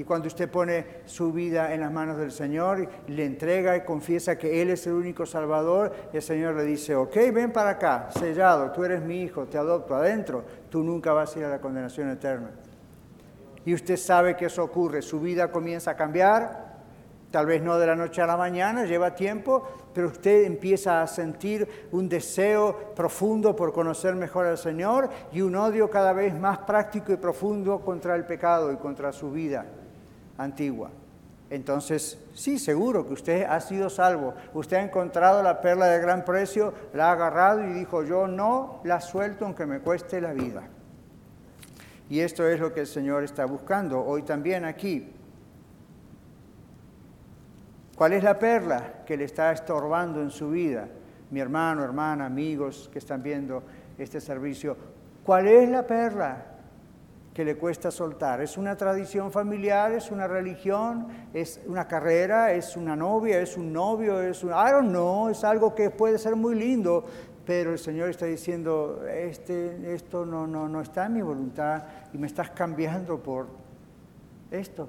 Y 0.00 0.04
cuando 0.04 0.28
usted 0.28 0.50
pone 0.50 0.86
su 1.04 1.30
vida 1.30 1.74
en 1.74 1.82
las 1.82 1.92
manos 1.92 2.16
del 2.16 2.32
Señor, 2.32 2.88
le 3.06 3.22
entrega 3.22 3.76
y 3.76 3.82
confiesa 3.82 4.38
que 4.38 4.62
Él 4.62 4.70
es 4.70 4.86
el 4.86 4.94
único 4.94 5.26
Salvador, 5.26 5.92
el 6.10 6.22
Señor 6.22 6.54
le 6.54 6.64
dice, 6.64 6.94
ok, 6.94 7.14
ven 7.34 7.52
para 7.52 7.72
acá, 7.72 8.08
sellado, 8.18 8.72
tú 8.72 8.82
eres 8.82 9.02
mi 9.02 9.20
hijo, 9.20 9.44
te 9.44 9.58
adopto 9.58 9.94
adentro, 9.94 10.42
tú 10.70 10.82
nunca 10.82 11.12
vas 11.12 11.36
a 11.36 11.38
ir 11.40 11.44
a 11.44 11.50
la 11.50 11.60
condenación 11.60 12.08
eterna. 12.08 12.50
Y 13.66 13.74
usted 13.74 13.98
sabe 13.98 14.36
que 14.36 14.46
eso 14.46 14.64
ocurre, 14.64 15.02
su 15.02 15.20
vida 15.20 15.52
comienza 15.52 15.90
a 15.90 15.96
cambiar, 15.96 16.78
tal 17.30 17.44
vez 17.44 17.60
no 17.60 17.78
de 17.78 17.86
la 17.86 17.94
noche 17.94 18.22
a 18.22 18.26
la 18.26 18.38
mañana, 18.38 18.86
lleva 18.86 19.14
tiempo, 19.14 19.68
pero 19.92 20.06
usted 20.06 20.44
empieza 20.44 21.02
a 21.02 21.06
sentir 21.06 21.68
un 21.92 22.08
deseo 22.08 22.94
profundo 22.94 23.54
por 23.54 23.74
conocer 23.74 24.14
mejor 24.14 24.46
al 24.46 24.56
Señor 24.56 25.10
y 25.30 25.42
un 25.42 25.56
odio 25.56 25.90
cada 25.90 26.14
vez 26.14 26.34
más 26.34 26.56
práctico 26.60 27.12
y 27.12 27.16
profundo 27.16 27.80
contra 27.80 28.16
el 28.16 28.24
pecado 28.24 28.72
y 28.72 28.76
contra 28.76 29.12
su 29.12 29.30
vida 29.30 29.66
antigua. 30.42 30.90
Entonces, 31.50 32.18
sí, 32.32 32.58
seguro 32.58 33.06
que 33.06 33.12
usted 33.12 33.42
ha 33.42 33.60
sido 33.60 33.90
salvo. 33.90 34.34
Usted 34.54 34.76
ha 34.76 34.82
encontrado 34.82 35.42
la 35.42 35.60
perla 35.60 35.86
de 35.86 36.00
gran 36.00 36.24
precio, 36.24 36.72
la 36.94 37.08
ha 37.08 37.12
agarrado 37.12 37.64
y 37.64 37.72
dijo, 37.72 38.04
yo 38.04 38.28
no 38.28 38.80
la 38.84 39.00
suelto 39.00 39.44
aunque 39.44 39.66
me 39.66 39.80
cueste 39.80 40.20
la 40.20 40.32
vida. 40.32 40.62
Y 42.08 42.20
esto 42.20 42.48
es 42.48 42.58
lo 42.58 42.72
que 42.72 42.80
el 42.80 42.86
Señor 42.86 43.24
está 43.24 43.44
buscando 43.44 44.00
hoy 44.04 44.22
también 44.22 44.64
aquí. 44.64 45.12
¿Cuál 47.96 48.14
es 48.14 48.24
la 48.24 48.38
perla 48.38 49.02
que 49.04 49.16
le 49.16 49.24
está 49.24 49.52
estorbando 49.52 50.22
en 50.22 50.30
su 50.30 50.50
vida? 50.50 50.88
Mi 51.30 51.40
hermano, 51.40 51.84
hermana, 51.84 52.26
amigos 52.26 52.88
que 52.92 52.98
están 52.98 53.22
viendo 53.22 53.62
este 53.98 54.20
servicio. 54.20 54.76
¿Cuál 55.24 55.48
es 55.48 55.68
la 55.68 55.86
perla 55.86 56.49
que 57.34 57.44
le 57.44 57.56
cuesta 57.56 57.90
soltar. 57.90 58.40
Es 58.40 58.58
una 58.58 58.76
tradición 58.76 59.30
familiar, 59.30 59.92
es 59.92 60.10
una 60.10 60.26
religión, 60.26 61.06
es 61.32 61.60
una 61.66 61.86
carrera, 61.86 62.52
es 62.52 62.76
una 62.76 62.96
novia, 62.96 63.40
es 63.40 63.56
un 63.56 63.72
novio, 63.72 64.20
es 64.20 64.42
un... 64.42 64.50
I 64.50 64.70
don't 64.72 64.90
know, 64.90 65.28
es 65.28 65.44
algo 65.44 65.74
que 65.74 65.90
puede 65.90 66.18
ser 66.18 66.34
muy 66.34 66.56
lindo, 66.56 67.04
pero 67.46 67.72
el 67.72 67.78
Señor 67.78 68.10
está 68.10 68.26
diciendo, 68.26 69.04
este, 69.08 69.94
esto 69.94 70.26
no, 70.26 70.46
no, 70.46 70.68
no 70.68 70.80
está 70.80 71.06
en 71.06 71.14
mi 71.14 71.22
voluntad 71.22 71.84
y 72.12 72.18
me 72.18 72.26
estás 72.26 72.50
cambiando 72.50 73.18
por 73.22 73.46
esto. 74.50 74.88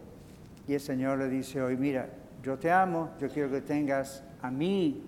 Y 0.67 0.73
el 0.73 0.79
Señor 0.79 1.19
le 1.19 1.29
dice 1.29 1.61
hoy, 1.61 1.77
mira, 1.77 2.09
yo 2.41 2.57
te 2.57 2.71
amo, 2.71 3.11
yo 3.19 3.29
quiero 3.29 3.51
que 3.51 3.61
tengas 3.61 4.23
a 4.41 4.49
mí, 4.49 5.07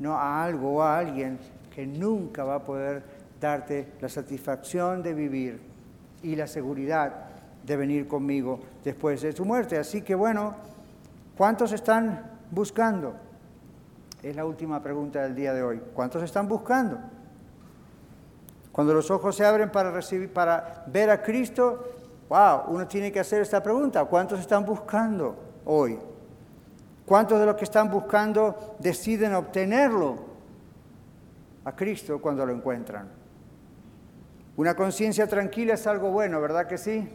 no 0.00 0.14
a 0.16 0.44
algo 0.44 0.76
o 0.76 0.82
a 0.82 0.98
alguien 0.98 1.38
que 1.72 1.86
nunca 1.86 2.42
va 2.42 2.56
a 2.56 2.64
poder 2.64 3.02
darte 3.40 3.92
la 4.00 4.08
satisfacción 4.08 5.02
de 5.02 5.14
vivir 5.14 5.71
y 6.22 6.36
la 6.36 6.46
seguridad 6.46 7.26
de 7.64 7.76
venir 7.76 8.08
conmigo 8.08 8.60
después 8.84 9.22
de 9.22 9.32
su 9.32 9.44
muerte. 9.44 9.78
Así 9.78 10.02
que 10.02 10.14
bueno, 10.14 10.54
¿cuántos 11.36 11.72
están 11.72 12.30
buscando? 12.50 13.14
Es 14.22 14.36
la 14.36 14.44
última 14.44 14.82
pregunta 14.82 15.22
del 15.22 15.34
día 15.34 15.52
de 15.52 15.62
hoy. 15.62 15.80
¿Cuántos 15.94 16.22
están 16.22 16.48
buscando? 16.48 16.98
Cuando 18.70 18.94
los 18.94 19.10
ojos 19.10 19.36
se 19.36 19.44
abren 19.44 19.70
para 19.70 19.90
recibir, 19.90 20.32
para 20.32 20.84
ver 20.86 21.10
a 21.10 21.22
Cristo, 21.22 21.92
wow, 22.28 22.62
uno 22.68 22.86
tiene 22.86 23.12
que 23.12 23.20
hacer 23.20 23.42
esta 23.42 23.62
pregunta. 23.62 24.04
¿Cuántos 24.04 24.40
están 24.40 24.64
buscando 24.64 25.36
hoy? 25.64 25.98
¿Cuántos 27.04 27.40
de 27.40 27.46
los 27.46 27.56
que 27.56 27.64
están 27.64 27.90
buscando 27.90 28.76
deciden 28.78 29.34
obtenerlo 29.34 30.16
a 31.64 31.76
Cristo 31.76 32.20
cuando 32.20 32.46
lo 32.46 32.52
encuentran? 32.52 33.21
Una 34.56 34.74
conciencia 34.74 35.26
tranquila 35.26 35.74
es 35.74 35.86
algo 35.86 36.10
bueno, 36.10 36.40
¿verdad 36.40 36.66
que 36.66 36.76
sí? 36.76 37.08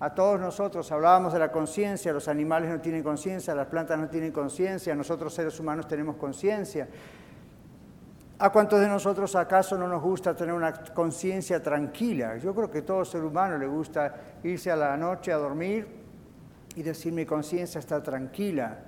A 0.00 0.14
todos 0.14 0.38
nosotros 0.38 0.90
hablábamos 0.92 1.32
de 1.32 1.38
la 1.38 1.50
conciencia, 1.50 2.12
los 2.12 2.28
animales 2.28 2.68
no 2.68 2.80
tienen 2.80 3.02
conciencia, 3.02 3.54
las 3.54 3.68
plantas 3.68 3.98
no 3.98 4.08
tienen 4.08 4.32
conciencia, 4.32 4.94
nosotros 4.94 5.32
seres 5.32 5.58
humanos 5.58 5.88
tenemos 5.88 6.16
conciencia. 6.16 6.88
¿A 8.38 8.50
cuántos 8.50 8.80
de 8.80 8.88
nosotros 8.88 9.34
acaso 9.36 9.78
no 9.78 9.88
nos 9.88 10.02
gusta 10.02 10.36
tener 10.36 10.52
una 10.52 10.72
conciencia 10.72 11.62
tranquila? 11.62 12.36
Yo 12.36 12.54
creo 12.54 12.70
que 12.70 12.82
todo 12.82 13.04
ser 13.04 13.24
humano 13.24 13.56
le 13.56 13.66
gusta 13.66 14.14
irse 14.42 14.70
a 14.70 14.76
la 14.76 14.96
noche 14.96 15.32
a 15.32 15.36
dormir 15.36 15.86
y 16.74 16.82
decir 16.82 17.12
mi 17.12 17.24
conciencia 17.24 17.78
está 17.78 18.02
tranquila. 18.02 18.80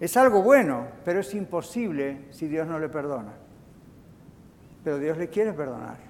Es 0.00 0.16
algo 0.16 0.42
bueno, 0.42 0.86
pero 1.04 1.20
es 1.20 1.34
imposible 1.34 2.28
si 2.30 2.48
Dios 2.48 2.66
no 2.66 2.78
le 2.78 2.88
perdona. 2.88 3.32
Pero 4.84 4.98
Dios 4.98 5.18
le 5.18 5.28
quiere 5.28 5.52
perdonar. 5.52 6.07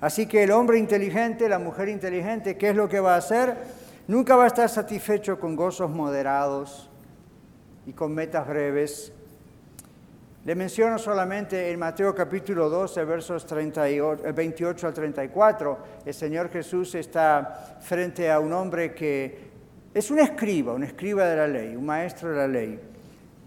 Así 0.00 0.26
que 0.26 0.44
el 0.44 0.52
hombre 0.52 0.78
inteligente, 0.78 1.48
la 1.48 1.58
mujer 1.58 1.88
inteligente, 1.88 2.56
¿qué 2.56 2.70
es 2.70 2.76
lo 2.76 2.88
que 2.88 3.00
va 3.00 3.14
a 3.14 3.18
hacer? 3.18 3.56
Nunca 4.06 4.36
va 4.36 4.44
a 4.44 4.46
estar 4.46 4.68
satisfecho 4.68 5.40
con 5.40 5.56
gozos 5.56 5.90
moderados 5.90 6.88
y 7.84 7.92
con 7.92 8.14
metas 8.14 8.46
breves. 8.46 9.12
Le 10.44 10.54
menciono 10.54 10.98
solamente 10.98 11.70
en 11.70 11.78
Mateo 11.78 12.14
capítulo 12.14 12.70
12, 12.70 13.04
versos 13.04 13.46
28 13.50 14.86
al 14.86 14.94
34, 14.94 15.78
el 16.06 16.14
Señor 16.14 16.48
Jesús 16.48 16.94
está 16.94 17.76
frente 17.80 18.30
a 18.30 18.38
un 18.38 18.52
hombre 18.52 18.94
que 18.94 19.48
es 19.92 20.10
un 20.10 20.20
escriba, 20.20 20.74
un 20.74 20.84
escriba 20.84 21.26
de 21.26 21.36
la 21.36 21.48
ley, 21.48 21.74
un 21.74 21.84
maestro 21.84 22.30
de 22.30 22.36
la 22.36 22.46
ley. 22.46 22.80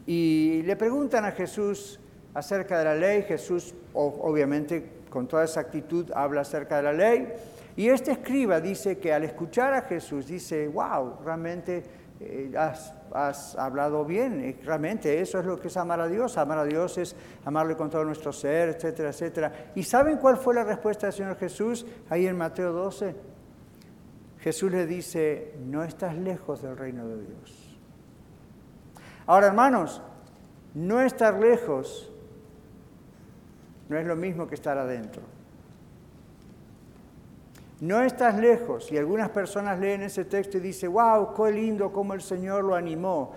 Y 0.06 0.64
le 0.64 0.76
preguntan 0.76 1.24
a 1.24 1.32
Jesús 1.32 2.00
acerca 2.34 2.78
de 2.78 2.86
la 2.86 2.96
ley. 2.96 3.24
Jesús, 3.24 3.74
obviamente, 3.94 5.01
con 5.12 5.28
toda 5.28 5.44
esa 5.44 5.60
actitud, 5.60 6.10
habla 6.16 6.42
acerca 6.42 6.78
de 6.78 6.84
la 6.84 6.94
ley. 6.94 7.28
Y 7.76 7.90
este 7.90 8.12
escriba 8.12 8.60
dice 8.60 8.98
que 8.98 9.14
al 9.14 9.24
escuchar 9.24 9.74
a 9.74 9.82
Jesús, 9.84 10.26
dice, 10.26 10.68
wow, 10.70 11.18
realmente 11.24 11.84
eh, 12.20 12.54
has, 12.56 13.56
hablado 13.58 14.06
bien, 14.06 14.58
realmente 14.64 15.20
eso 15.20 15.40
es 15.40 15.46
lo 15.46 15.60
que 15.60 15.68
es 15.68 15.76
amar 15.78 16.00
a 16.00 16.08
Dios. 16.08 16.38
Amar 16.38 16.60
a 16.60 16.64
Dios 16.64 16.98
es 16.98 17.16
amarle 17.44 17.76
con 17.76 17.90
todo 17.90 18.06
nuestro 18.06 18.32
ser, 18.32 18.70
etcétera, 18.70 19.10
etcétera. 19.10 19.52
¿Y 19.76 19.84
saben 19.84 20.18
cuál 20.18 20.38
fue 20.38 20.56
la 20.56 20.64
respuesta 20.64 21.08
del 21.08 21.14
Señor 21.14 21.38
Jesús 21.38 21.86
ahí 22.10 22.26
en 22.26 22.38
Mateo 22.38 22.72
12? 22.72 23.14
Jesús 24.40 24.72
le 24.72 24.88
dice, 24.88 25.56
no 25.66 25.84
estás 25.84 26.16
lejos 26.16 26.62
del 26.62 26.78
reino 26.78 27.06
de 27.08 27.18
Dios. 27.18 27.78
Ahora, 29.28 29.48
hermanos, 29.48 30.02
no 30.74 31.02
estar 31.02 31.40
lejos 31.40 32.11
no 33.92 33.98
es 33.98 34.06
lo 34.06 34.16
mismo 34.16 34.48
que 34.48 34.56
estar 34.56 34.78
adentro. 34.78 35.22
No 37.82 38.02
estás 38.02 38.40
lejos. 38.40 38.90
Y 38.90 38.98
algunas 38.98 39.30
personas 39.32 39.82
leen 39.82 40.04
ese 40.04 40.24
texto 40.24 40.60
y 40.60 40.62
dicen, 40.62 40.94
wow, 40.94 41.34
qué 41.36 41.52
lindo 41.52 41.92
cómo 41.92 42.14
el 42.14 42.22
Señor 42.22 42.64
lo 42.64 42.74
animó. 42.74 43.34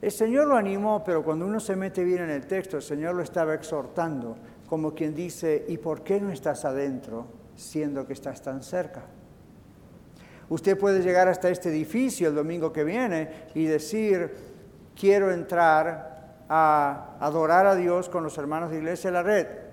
El 0.00 0.12
Señor 0.12 0.46
lo 0.46 0.56
animó, 0.56 1.02
pero 1.02 1.24
cuando 1.24 1.44
uno 1.44 1.58
se 1.58 1.74
mete 1.74 2.04
bien 2.04 2.22
en 2.22 2.30
el 2.30 2.46
texto, 2.46 2.76
el 2.76 2.84
Señor 2.84 3.16
lo 3.16 3.22
estaba 3.22 3.52
exhortando, 3.52 4.36
como 4.68 4.94
quien 4.94 5.12
dice, 5.12 5.64
¿y 5.66 5.76
por 5.78 6.04
qué 6.04 6.20
no 6.20 6.30
estás 6.30 6.64
adentro 6.64 7.26
siendo 7.56 8.06
que 8.06 8.12
estás 8.12 8.40
tan 8.40 8.62
cerca? 8.62 9.02
Usted 10.48 10.78
puede 10.78 11.02
llegar 11.02 11.26
hasta 11.26 11.48
este 11.48 11.70
edificio 11.70 12.28
el 12.28 12.36
domingo 12.36 12.72
que 12.72 12.84
viene 12.84 13.48
y 13.54 13.64
decir, 13.64 14.32
quiero 14.94 15.32
entrar 15.32 16.44
a 16.48 17.16
adorar 17.18 17.66
a 17.66 17.74
Dios 17.74 18.08
con 18.08 18.22
los 18.22 18.38
hermanos 18.38 18.70
de 18.70 18.76
Iglesia 18.76 19.10
de 19.10 19.14
la 19.14 19.22
Red. 19.24 19.65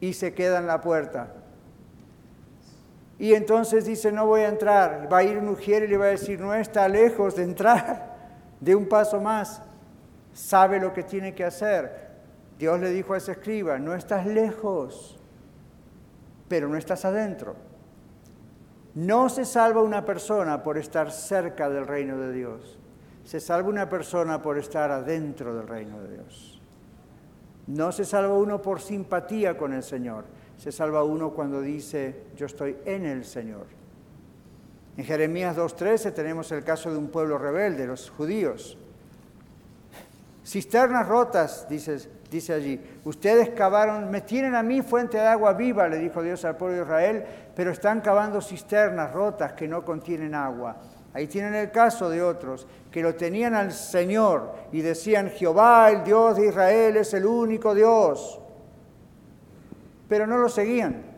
Y 0.00 0.12
se 0.12 0.34
queda 0.34 0.58
en 0.58 0.66
la 0.66 0.80
puerta. 0.80 1.32
Y 3.18 3.34
entonces 3.34 3.86
dice, 3.86 4.12
no 4.12 4.26
voy 4.26 4.42
a 4.42 4.48
entrar. 4.48 5.08
Va 5.12 5.18
a 5.18 5.22
ir 5.22 5.38
un 5.38 5.46
mujer 5.46 5.84
y 5.84 5.88
le 5.88 5.96
va 5.96 6.06
a 6.06 6.08
decir, 6.08 6.40
no 6.40 6.52
está 6.54 6.88
lejos 6.88 7.34
de 7.36 7.44
entrar, 7.44 8.16
de 8.60 8.74
un 8.74 8.86
paso 8.88 9.20
más. 9.20 9.62
Sabe 10.34 10.78
lo 10.78 10.92
que 10.92 11.02
tiene 11.02 11.34
que 11.34 11.44
hacer. 11.44 12.06
Dios 12.58 12.78
le 12.80 12.90
dijo 12.90 13.14
a 13.14 13.18
ese 13.18 13.32
escriba, 13.32 13.78
no 13.78 13.94
estás 13.94 14.26
lejos, 14.26 15.18
pero 16.48 16.68
no 16.68 16.76
estás 16.76 17.04
adentro. 17.04 17.56
No 18.94 19.28
se 19.28 19.44
salva 19.44 19.82
una 19.82 20.04
persona 20.04 20.62
por 20.62 20.78
estar 20.78 21.10
cerca 21.10 21.68
del 21.68 21.86
reino 21.86 22.18
de 22.18 22.32
Dios. 22.32 22.78
Se 23.24 23.40
salva 23.40 23.68
una 23.68 23.88
persona 23.88 24.40
por 24.40 24.56
estar 24.56 24.90
adentro 24.90 25.54
del 25.54 25.68
reino 25.68 26.00
de 26.00 26.14
Dios. 26.14 26.55
No 27.66 27.90
se 27.92 28.04
salva 28.04 28.34
uno 28.34 28.62
por 28.62 28.80
simpatía 28.80 29.56
con 29.56 29.72
el 29.72 29.82
Señor. 29.82 30.24
Se 30.56 30.72
salva 30.72 31.04
uno 31.04 31.30
cuando 31.30 31.60
dice, 31.60 32.24
yo 32.36 32.46
estoy 32.46 32.76
en 32.84 33.04
el 33.04 33.24
Señor. 33.24 33.66
En 34.96 35.04
Jeremías 35.04 35.56
2.13 35.56 36.14
tenemos 36.14 36.50
el 36.52 36.64
caso 36.64 36.90
de 36.90 36.96
un 36.96 37.08
pueblo 37.08 37.36
rebelde, 37.36 37.86
los 37.86 38.08
judíos. 38.08 38.78
Cisternas 40.44 41.06
rotas, 41.06 41.66
dice, 41.68 42.52
allí. 42.54 42.80
Ustedes 43.04 43.50
cavaron, 43.50 44.10
me 44.10 44.20
tienen 44.22 44.54
a 44.54 44.62
mí 44.62 44.80
fuente 44.80 45.18
de 45.18 45.26
agua 45.26 45.52
viva, 45.52 45.88
le 45.88 45.98
dijo 45.98 46.22
Dios 46.22 46.44
al 46.44 46.56
pueblo 46.56 46.76
de 46.76 46.82
Israel, 46.82 47.24
pero 47.54 47.72
están 47.72 48.00
cavando 48.00 48.40
cisternas 48.40 49.12
rotas 49.12 49.52
que 49.52 49.68
no 49.68 49.84
contienen 49.84 50.34
agua. 50.34 50.76
Ahí 51.12 51.26
tienen 51.26 51.54
el 51.54 51.70
caso 51.70 52.08
de 52.08 52.22
otros 52.22 52.66
que 52.96 53.02
lo 53.02 53.14
tenían 53.14 53.52
al 53.52 53.72
Señor 53.72 54.54
y 54.72 54.80
decían, 54.80 55.28
Jehová, 55.28 55.90
el 55.90 56.02
Dios 56.02 56.38
de 56.38 56.46
Israel, 56.46 56.96
es 56.96 57.12
el 57.12 57.26
único 57.26 57.74
Dios. 57.74 58.40
Pero 60.08 60.26
no 60.26 60.38
lo 60.38 60.48
seguían 60.48 61.15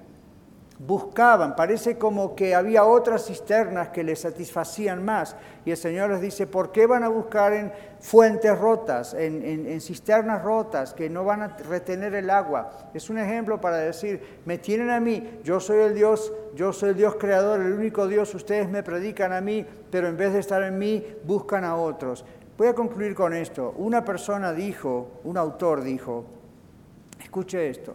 buscaban, 0.78 1.56
parece 1.56 1.98
como 1.98 2.36
que 2.36 2.54
había 2.54 2.84
otras 2.84 3.26
cisternas 3.26 3.88
que 3.88 4.04
les 4.04 4.20
satisfacían 4.20 5.04
más. 5.04 5.36
Y 5.64 5.72
el 5.72 5.76
Señor 5.76 6.10
les 6.10 6.20
dice, 6.20 6.46
¿por 6.46 6.70
qué 6.70 6.86
van 6.86 7.02
a 7.02 7.08
buscar 7.08 7.52
en 7.52 7.72
fuentes 8.00 8.56
rotas, 8.56 9.12
en, 9.14 9.80
cisternas 9.80 10.42
rotas 10.42 10.94
que 10.94 11.10
no 11.10 11.24
van 11.24 11.42
a 11.42 11.48
retener 11.48 12.14
el 12.14 12.30
agua? 12.30 12.90
Es 12.94 13.10
un 13.10 13.18
ejemplo 13.18 13.60
para 13.60 13.78
decir, 13.78 14.40
me 14.44 14.58
tienen 14.58 14.90
a 14.90 15.00
mí, 15.00 15.40
yo 15.42 15.58
soy 15.58 15.80
el 15.80 15.94
Dios, 15.94 16.32
yo 16.54 16.72
soy 16.72 16.90
el 16.90 16.96
Dios 16.96 17.16
creador, 17.16 17.60
el 17.60 17.72
único 17.72 18.06
Dios, 18.06 18.32
ustedes 18.34 18.68
me 18.68 18.82
predican 18.82 19.32
a 19.32 19.40
mí, 19.40 19.66
pero 19.90 20.08
en 20.08 20.16
vez 20.16 20.32
de 20.32 20.38
estar 20.38 20.62
en 20.62 20.78
mí, 20.78 21.04
buscan 21.24 21.64
a 21.64 21.76
otros. 21.76 22.24
Voy 22.56 22.68
a 22.68 22.74
concluir 22.74 23.14
con 23.14 23.34
esto. 23.34 23.74
Una 23.76 24.04
persona 24.04 24.52
dijo, 24.52 25.20
un 25.24 25.36
autor 25.36 25.82
dijo, 25.82 26.24
escuche 27.20 27.68
esto, 27.68 27.94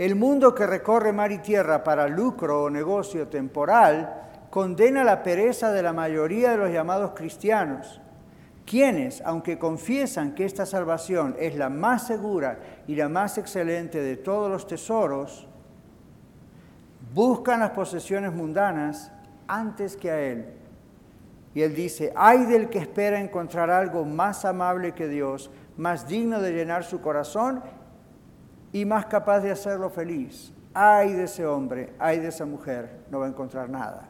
el 0.00 0.14
mundo 0.14 0.54
que 0.54 0.66
recorre 0.66 1.12
mar 1.12 1.30
y 1.30 1.40
tierra 1.40 1.84
para 1.84 2.08
lucro 2.08 2.62
o 2.62 2.70
negocio 2.70 3.28
temporal 3.28 4.48
condena 4.48 5.04
la 5.04 5.22
pereza 5.22 5.72
de 5.72 5.82
la 5.82 5.92
mayoría 5.92 6.52
de 6.52 6.56
los 6.56 6.70
llamados 6.70 7.10
cristianos, 7.14 8.00
quienes, 8.64 9.20
aunque 9.26 9.58
confiesan 9.58 10.34
que 10.34 10.46
esta 10.46 10.64
salvación 10.64 11.36
es 11.38 11.54
la 11.54 11.68
más 11.68 12.06
segura 12.06 12.60
y 12.86 12.94
la 12.94 13.10
más 13.10 13.36
excelente 13.36 14.00
de 14.00 14.16
todos 14.16 14.50
los 14.50 14.66
tesoros, 14.66 15.46
buscan 17.12 17.60
las 17.60 17.72
posesiones 17.72 18.32
mundanas 18.32 19.12
antes 19.48 19.98
que 19.98 20.10
a 20.10 20.18
Él. 20.18 20.46
Y 21.52 21.60
Él 21.60 21.74
dice, 21.74 22.10
ay 22.16 22.46
del 22.46 22.70
que 22.70 22.78
espera 22.78 23.20
encontrar 23.20 23.68
algo 23.68 24.06
más 24.06 24.46
amable 24.46 24.92
que 24.92 25.08
Dios, 25.08 25.50
más 25.76 26.08
digno 26.08 26.40
de 26.40 26.54
llenar 26.54 26.84
su 26.84 27.02
corazón 27.02 27.62
y 28.72 28.84
más 28.84 29.06
capaz 29.06 29.40
de 29.40 29.50
hacerlo 29.50 29.90
feliz. 29.90 30.52
Ay 30.72 31.12
de 31.12 31.24
ese 31.24 31.46
hombre, 31.46 31.92
ay 31.98 32.20
de 32.20 32.28
esa 32.28 32.46
mujer, 32.46 33.00
no 33.10 33.18
va 33.18 33.26
a 33.26 33.28
encontrar 33.28 33.68
nada. 33.68 34.08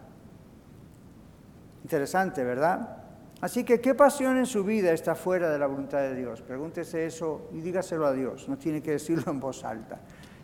Interesante, 1.82 2.44
¿verdad? 2.44 2.98
Así 3.40 3.64
que, 3.64 3.80
¿qué 3.80 3.94
pasión 3.94 4.36
en 4.36 4.44
su 4.44 4.64
vida 4.64 4.92
está 4.92 5.14
fuera 5.14 5.48
de 5.48 5.58
la 5.58 5.66
voluntad 5.66 6.00
de 6.00 6.14
Dios? 6.14 6.42
Pregúntese 6.42 7.06
eso 7.06 7.48
y 7.54 7.60
dígaselo 7.60 8.06
a 8.06 8.12
Dios, 8.12 8.48
no 8.48 8.58
tiene 8.58 8.82
que 8.82 8.92
decirlo 8.92 9.32
en 9.32 9.40
voz 9.40 9.64
alta. 9.64 9.98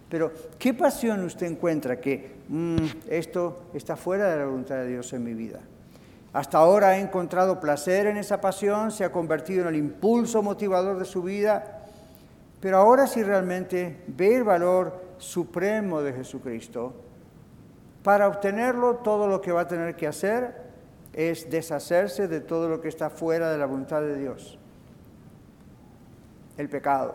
Pero, 0.09 0.33
¿qué 0.59 0.73
pasión 0.73 1.23
usted 1.25 1.47
encuentra 1.47 2.01
que 2.01 2.37
mm, 2.49 2.77
esto 3.09 3.65
está 3.75 3.97
fuera 3.97 4.31
de 4.31 4.39
la 4.39 4.47
voluntad 4.47 4.77
de 4.77 4.89
Dios 4.89 5.13
en 5.13 5.25
mi 5.25 5.35
vida? 5.35 5.61
Hasta 6.33 6.59
ahora 6.59 6.89
ha 6.89 6.99
encontrado 6.99 7.61
placer 7.61 8.07
en 8.07 8.17
esa 8.17 8.41
pasión, 8.41 8.91
se 8.91 9.05
ha 9.05 9.13
convertido 9.13 9.63
en 9.63 9.69
el 9.69 9.77
impulso 9.77 10.43
motivador 10.43 10.99
de 10.99 11.05
su 11.05 11.23
vida, 11.23 11.76
pero 12.61 12.79
ahora 12.79 13.07
si 13.07 13.23
realmente 13.23 14.03
ve 14.07 14.37
el 14.37 14.45
valor 14.45 15.01
supremo 15.19 16.03
de 16.03 16.13
Jesucristo, 16.13 16.95
para 18.03 18.29
obtenerlo 18.29 18.97
todo 18.97 19.27
lo 19.27 19.41
que 19.41 19.53
va 19.53 19.63
a 19.63 19.69
tener 19.69 19.97
que 19.97 20.07
hacer 20.07 20.67
es 21.13 21.51
deshacerse 21.51 22.29
de 22.29 22.41
todo 22.41 22.69
lo 22.69 22.81
que 22.81 22.89
está 22.89 23.11
fuera 23.11 23.51
de 23.51 23.59
la 23.59 23.67
voluntad 23.67 24.01
de 24.03 24.17
Dios, 24.17 24.59
el 26.57 26.69
pecado. 26.69 27.15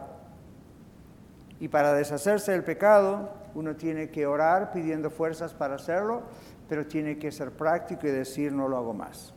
Y 1.59 1.67
para 1.67 1.93
deshacerse 1.93 2.51
del 2.51 2.63
pecado, 2.63 3.29
uno 3.53 3.75
tiene 3.75 4.09
que 4.09 4.25
orar 4.25 4.71
pidiendo 4.71 5.09
fuerzas 5.09 5.53
para 5.53 5.75
hacerlo, 5.75 6.23
pero 6.67 6.87
tiene 6.87 7.19
que 7.19 7.31
ser 7.31 7.51
práctico 7.51 8.07
y 8.07 8.11
decir 8.11 8.51
no 8.51 8.67
lo 8.67 8.77
hago 8.77 8.93
más. 8.93 9.33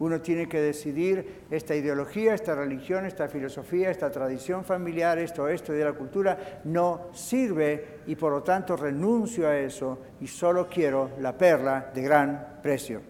Uno 0.00 0.20
tiene 0.20 0.48
que 0.48 0.60
decidir 0.60 1.44
esta 1.50 1.74
ideología, 1.74 2.34
esta 2.34 2.54
religión, 2.54 3.04
esta 3.04 3.28
filosofía, 3.28 3.90
esta 3.90 4.10
tradición 4.10 4.64
familiar, 4.64 5.18
esto, 5.18 5.48
esto 5.48 5.72
de 5.72 5.84
la 5.84 5.92
cultura, 5.92 6.60
no 6.64 7.08
sirve 7.12 7.98
y 8.06 8.14
por 8.14 8.32
lo 8.32 8.42
tanto 8.42 8.76
renuncio 8.76 9.48
a 9.48 9.56
eso 9.56 9.98
y 10.20 10.28
solo 10.28 10.68
quiero 10.68 11.10
la 11.18 11.36
perla 11.36 11.90
de 11.92 12.02
gran 12.02 12.58
precio. 12.62 13.00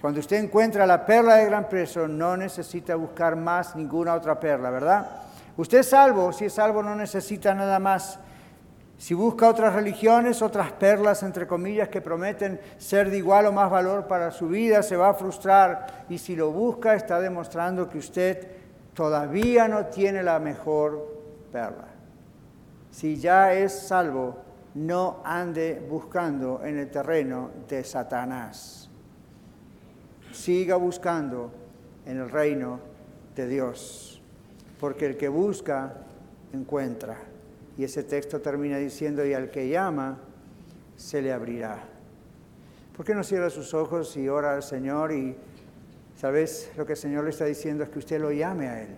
Cuando 0.00 0.20
usted 0.20 0.36
encuentra 0.36 0.86
la 0.86 1.04
perla 1.04 1.36
de 1.36 1.46
gran 1.46 1.68
precio, 1.68 2.06
no 2.06 2.36
necesita 2.36 2.94
buscar 2.94 3.36
más 3.36 3.74
ninguna 3.74 4.14
otra 4.14 4.38
perla, 4.38 4.70
¿verdad? 4.70 5.22
Usted 5.56 5.78
es 5.78 5.88
salvo, 5.88 6.32
si 6.32 6.44
es 6.44 6.52
salvo 6.52 6.82
no 6.82 6.94
necesita 6.94 7.54
nada 7.54 7.78
más 7.78 8.20
si 8.98 9.12
busca 9.12 9.48
otras 9.48 9.74
religiones, 9.74 10.40
otras 10.40 10.72
perlas, 10.72 11.22
entre 11.22 11.46
comillas, 11.46 11.88
que 11.88 12.00
prometen 12.00 12.60
ser 12.78 13.10
de 13.10 13.18
igual 13.18 13.46
o 13.46 13.52
más 13.52 13.70
valor 13.70 14.06
para 14.06 14.30
su 14.30 14.48
vida, 14.48 14.82
se 14.82 14.96
va 14.96 15.10
a 15.10 15.14
frustrar. 15.14 16.04
Y 16.08 16.18
si 16.18 16.36
lo 16.36 16.52
busca, 16.52 16.94
está 16.94 17.20
demostrando 17.20 17.88
que 17.88 17.98
usted 17.98 18.48
todavía 18.94 19.68
no 19.68 19.86
tiene 19.86 20.22
la 20.22 20.38
mejor 20.38 21.20
perla. 21.52 21.88
Si 22.90 23.16
ya 23.16 23.52
es 23.52 23.72
salvo, 23.72 24.36
no 24.74 25.20
ande 25.24 25.84
buscando 25.88 26.62
en 26.64 26.78
el 26.78 26.90
terreno 26.90 27.50
de 27.68 27.82
Satanás. 27.82 28.88
Siga 30.32 30.76
buscando 30.76 31.50
en 32.06 32.18
el 32.18 32.30
reino 32.30 32.80
de 33.34 33.48
Dios, 33.48 34.22
porque 34.80 35.06
el 35.06 35.16
que 35.16 35.28
busca, 35.28 35.94
encuentra. 36.52 37.33
Y 37.76 37.84
ese 37.84 38.02
texto 38.02 38.40
termina 38.40 38.78
diciendo, 38.78 39.24
y 39.26 39.34
al 39.34 39.50
que 39.50 39.68
llama, 39.68 40.18
se 40.96 41.20
le 41.20 41.32
abrirá. 41.32 41.84
¿Por 42.96 43.04
qué 43.04 43.14
no 43.14 43.24
cierra 43.24 43.50
sus 43.50 43.74
ojos 43.74 44.16
y 44.16 44.28
ora 44.28 44.54
al 44.54 44.62
Señor 44.62 45.12
y 45.12 45.36
Sabes, 46.16 46.70
lo 46.76 46.86
que 46.86 46.92
el 46.92 46.98
Señor 46.98 47.24
le 47.24 47.30
está 47.30 47.44
diciendo 47.44 47.82
es 47.82 47.90
que 47.90 47.98
usted 47.98 48.20
lo 48.20 48.30
llame 48.30 48.68
a 48.68 48.82
Él. 48.82 48.96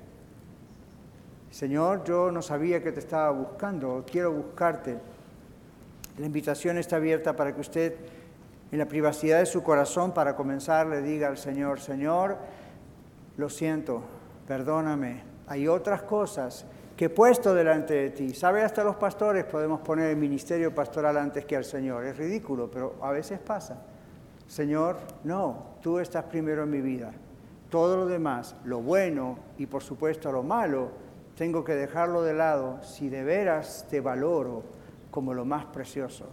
Señor, 1.50 2.04
yo 2.04 2.30
no 2.30 2.42
sabía 2.42 2.82
que 2.82 2.92
te 2.92 3.00
estaba 3.00 3.30
buscando, 3.30 4.04
quiero 4.10 4.32
buscarte. 4.32 4.98
La 6.18 6.26
invitación 6.26 6.76
está 6.76 6.96
abierta 6.96 7.34
para 7.34 7.54
que 7.54 7.60
usted, 7.60 7.94
en 8.70 8.78
la 8.78 8.86
privacidad 8.86 9.38
de 9.38 9.46
su 9.46 9.62
corazón, 9.62 10.12
para 10.12 10.36
comenzar, 10.36 10.86
le 10.86 11.00
diga 11.00 11.28
al 11.28 11.38
Señor, 11.38 11.80
Señor, 11.80 12.36
lo 13.38 13.48
siento, 13.48 14.02
perdóname. 14.46 15.22
Hay 15.46 15.66
otras 15.68 16.02
cosas 16.02 16.66
que 16.96 17.10
puesto 17.10 17.54
delante 17.54 17.94
de 17.94 18.10
ti. 18.10 18.34
¿Sabe? 18.34 18.62
Hasta 18.62 18.82
los 18.82 18.96
pastores 18.96 19.44
podemos 19.44 19.80
poner 19.80 20.10
el 20.10 20.16
ministerio 20.16 20.74
pastoral 20.74 21.18
antes 21.18 21.44
que 21.44 21.56
al 21.56 21.64
Señor. 21.64 22.04
Es 22.06 22.16
ridículo, 22.16 22.70
pero 22.70 22.94
a 23.02 23.12
veces 23.12 23.38
pasa. 23.38 23.82
Señor, 24.46 24.96
no, 25.24 25.76
tú 25.82 25.98
estás 25.98 26.24
primero 26.24 26.62
en 26.62 26.70
mi 26.70 26.80
vida. 26.80 27.12
Todo 27.68 27.96
lo 27.96 28.06
demás, 28.06 28.56
lo 28.64 28.80
bueno 28.80 29.38
y 29.58 29.66
por 29.66 29.82
supuesto 29.82 30.32
lo 30.32 30.42
malo, 30.42 30.90
tengo 31.36 31.64
que 31.64 31.74
dejarlo 31.74 32.22
de 32.22 32.32
lado 32.32 32.78
si 32.82 33.10
de 33.10 33.22
veras 33.24 33.86
te 33.90 34.00
valoro 34.00 34.62
como 35.10 35.34
lo 35.34 35.44
más 35.44 35.66
precioso 35.66 36.26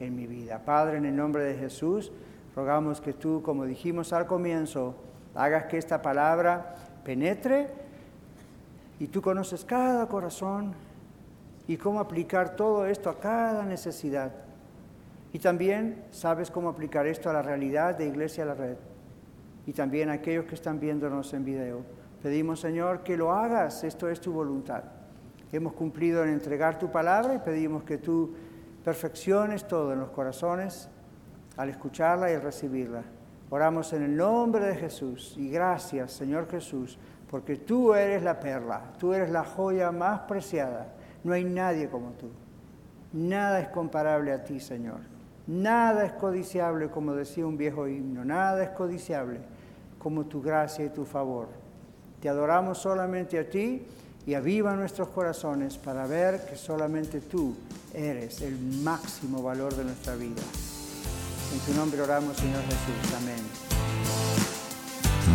en 0.00 0.16
mi 0.16 0.26
vida. 0.26 0.62
Padre, 0.64 0.98
en 0.98 1.06
el 1.06 1.16
nombre 1.16 1.44
de 1.44 1.54
Jesús, 1.54 2.12
rogamos 2.54 3.00
que 3.00 3.14
tú, 3.14 3.40
como 3.42 3.64
dijimos 3.64 4.12
al 4.12 4.26
comienzo, 4.26 4.96
hagas 5.34 5.66
que 5.66 5.78
esta 5.78 6.02
palabra 6.02 6.74
penetre 7.04 7.68
y 9.00 9.08
tú 9.08 9.22
conoces 9.22 9.64
cada 9.64 10.06
corazón 10.06 10.74
y 11.66 11.78
cómo 11.78 12.00
aplicar 12.00 12.54
todo 12.54 12.86
esto 12.86 13.08
a 13.08 13.18
cada 13.18 13.64
necesidad. 13.64 14.30
Y 15.32 15.38
también 15.38 16.04
sabes 16.10 16.50
cómo 16.50 16.68
aplicar 16.68 17.06
esto 17.06 17.30
a 17.30 17.32
la 17.32 17.42
realidad 17.42 17.96
de 17.96 18.06
Iglesia 18.06 18.44
a 18.44 18.48
la 18.48 18.54
Red. 18.54 18.76
Y 19.66 19.72
también 19.72 20.10
a 20.10 20.14
aquellos 20.14 20.44
que 20.44 20.54
están 20.54 20.78
viéndonos 20.78 21.32
en 21.32 21.44
video. 21.44 21.82
Pedimos, 22.22 22.60
Señor, 22.60 23.02
que 23.02 23.16
lo 23.16 23.32
hagas. 23.32 23.84
Esto 23.84 24.08
es 24.08 24.20
tu 24.20 24.32
voluntad. 24.32 24.84
Hemos 25.50 25.72
cumplido 25.72 26.22
en 26.22 26.30
entregar 26.30 26.78
tu 26.78 26.90
palabra 26.90 27.34
y 27.34 27.38
pedimos 27.38 27.84
que 27.84 27.98
tú 27.98 28.34
perfecciones 28.84 29.66
todo 29.66 29.92
en 29.94 30.00
los 30.00 30.10
corazones 30.10 30.90
al 31.56 31.70
escucharla 31.70 32.30
y 32.30 32.34
al 32.34 32.42
recibirla. 32.42 33.02
Oramos 33.48 33.92
en 33.92 34.02
el 34.02 34.16
nombre 34.16 34.64
de 34.64 34.76
Jesús 34.76 35.34
y 35.36 35.50
gracias, 35.50 36.12
Señor 36.12 36.48
Jesús, 36.48 36.98
porque 37.30 37.56
tú 37.56 37.94
eres 37.94 38.24
la 38.24 38.40
perla, 38.40 38.82
tú 38.98 39.14
eres 39.14 39.30
la 39.30 39.44
joya 39.44 39.92
más 39.92 40.20
preciada. 40.22 40.88
No 41.22 41.32
hay 41.32 41.44
nadie 41.44 41.88
como 41.88 42.10
tú. 42.10 42.28
Nada 43.12 43.60
es 43.60 43.68
comparable 43.68 44.32
a 44.32 44.42
ti, 44.42 44.58
Señor. 44.58 44.98
Nada 45.46 46.04
es 46.04 46.12
codiciable, 46.12 46.88
como 46.88 47.14
decía 47.14 47.46
un 47.46 47.56
viejo 47.56 47.86
himno, 47.86 48.24
nada 48.24 48.62
es 48.62 48.70
codiciable 48.70 49.38
como 49.98 50.26
tu 50.26 50.42
gracia 50.42 50.84
y 50.84 50.90
tu 50.90 51.04
favor. 51.04 51.48
Te 52.20 52.28
adoramos 52.28 52.78
solamente 52.78 53.38
a 53.38 53.48
ti 53.48 53.82
y 54.26 54.34
aviva 54.34 54.74
nuestros 54.74 55.08
corazones 55.08 55.78
para 55.78 56.06
ver 56.06 56.44
que 56.46 56.56
solamente 56.56 57.20
tú 57.20 57.54
eres 57.94 58.42
el 58.42 58.58
máximo 58.58 59.42
valor 59.42 59.74
de 59.74 59.84
nuestra 59.84 60.14
vida. 60.16 60.42
En 61.52 61.60
tu 61.60 61.78
nombre 61.78 62.00
oramos, 62.00 62.36
Señor 62.36 62.62
Jesús. 62.62 63.14
Amén. 63.16 63.69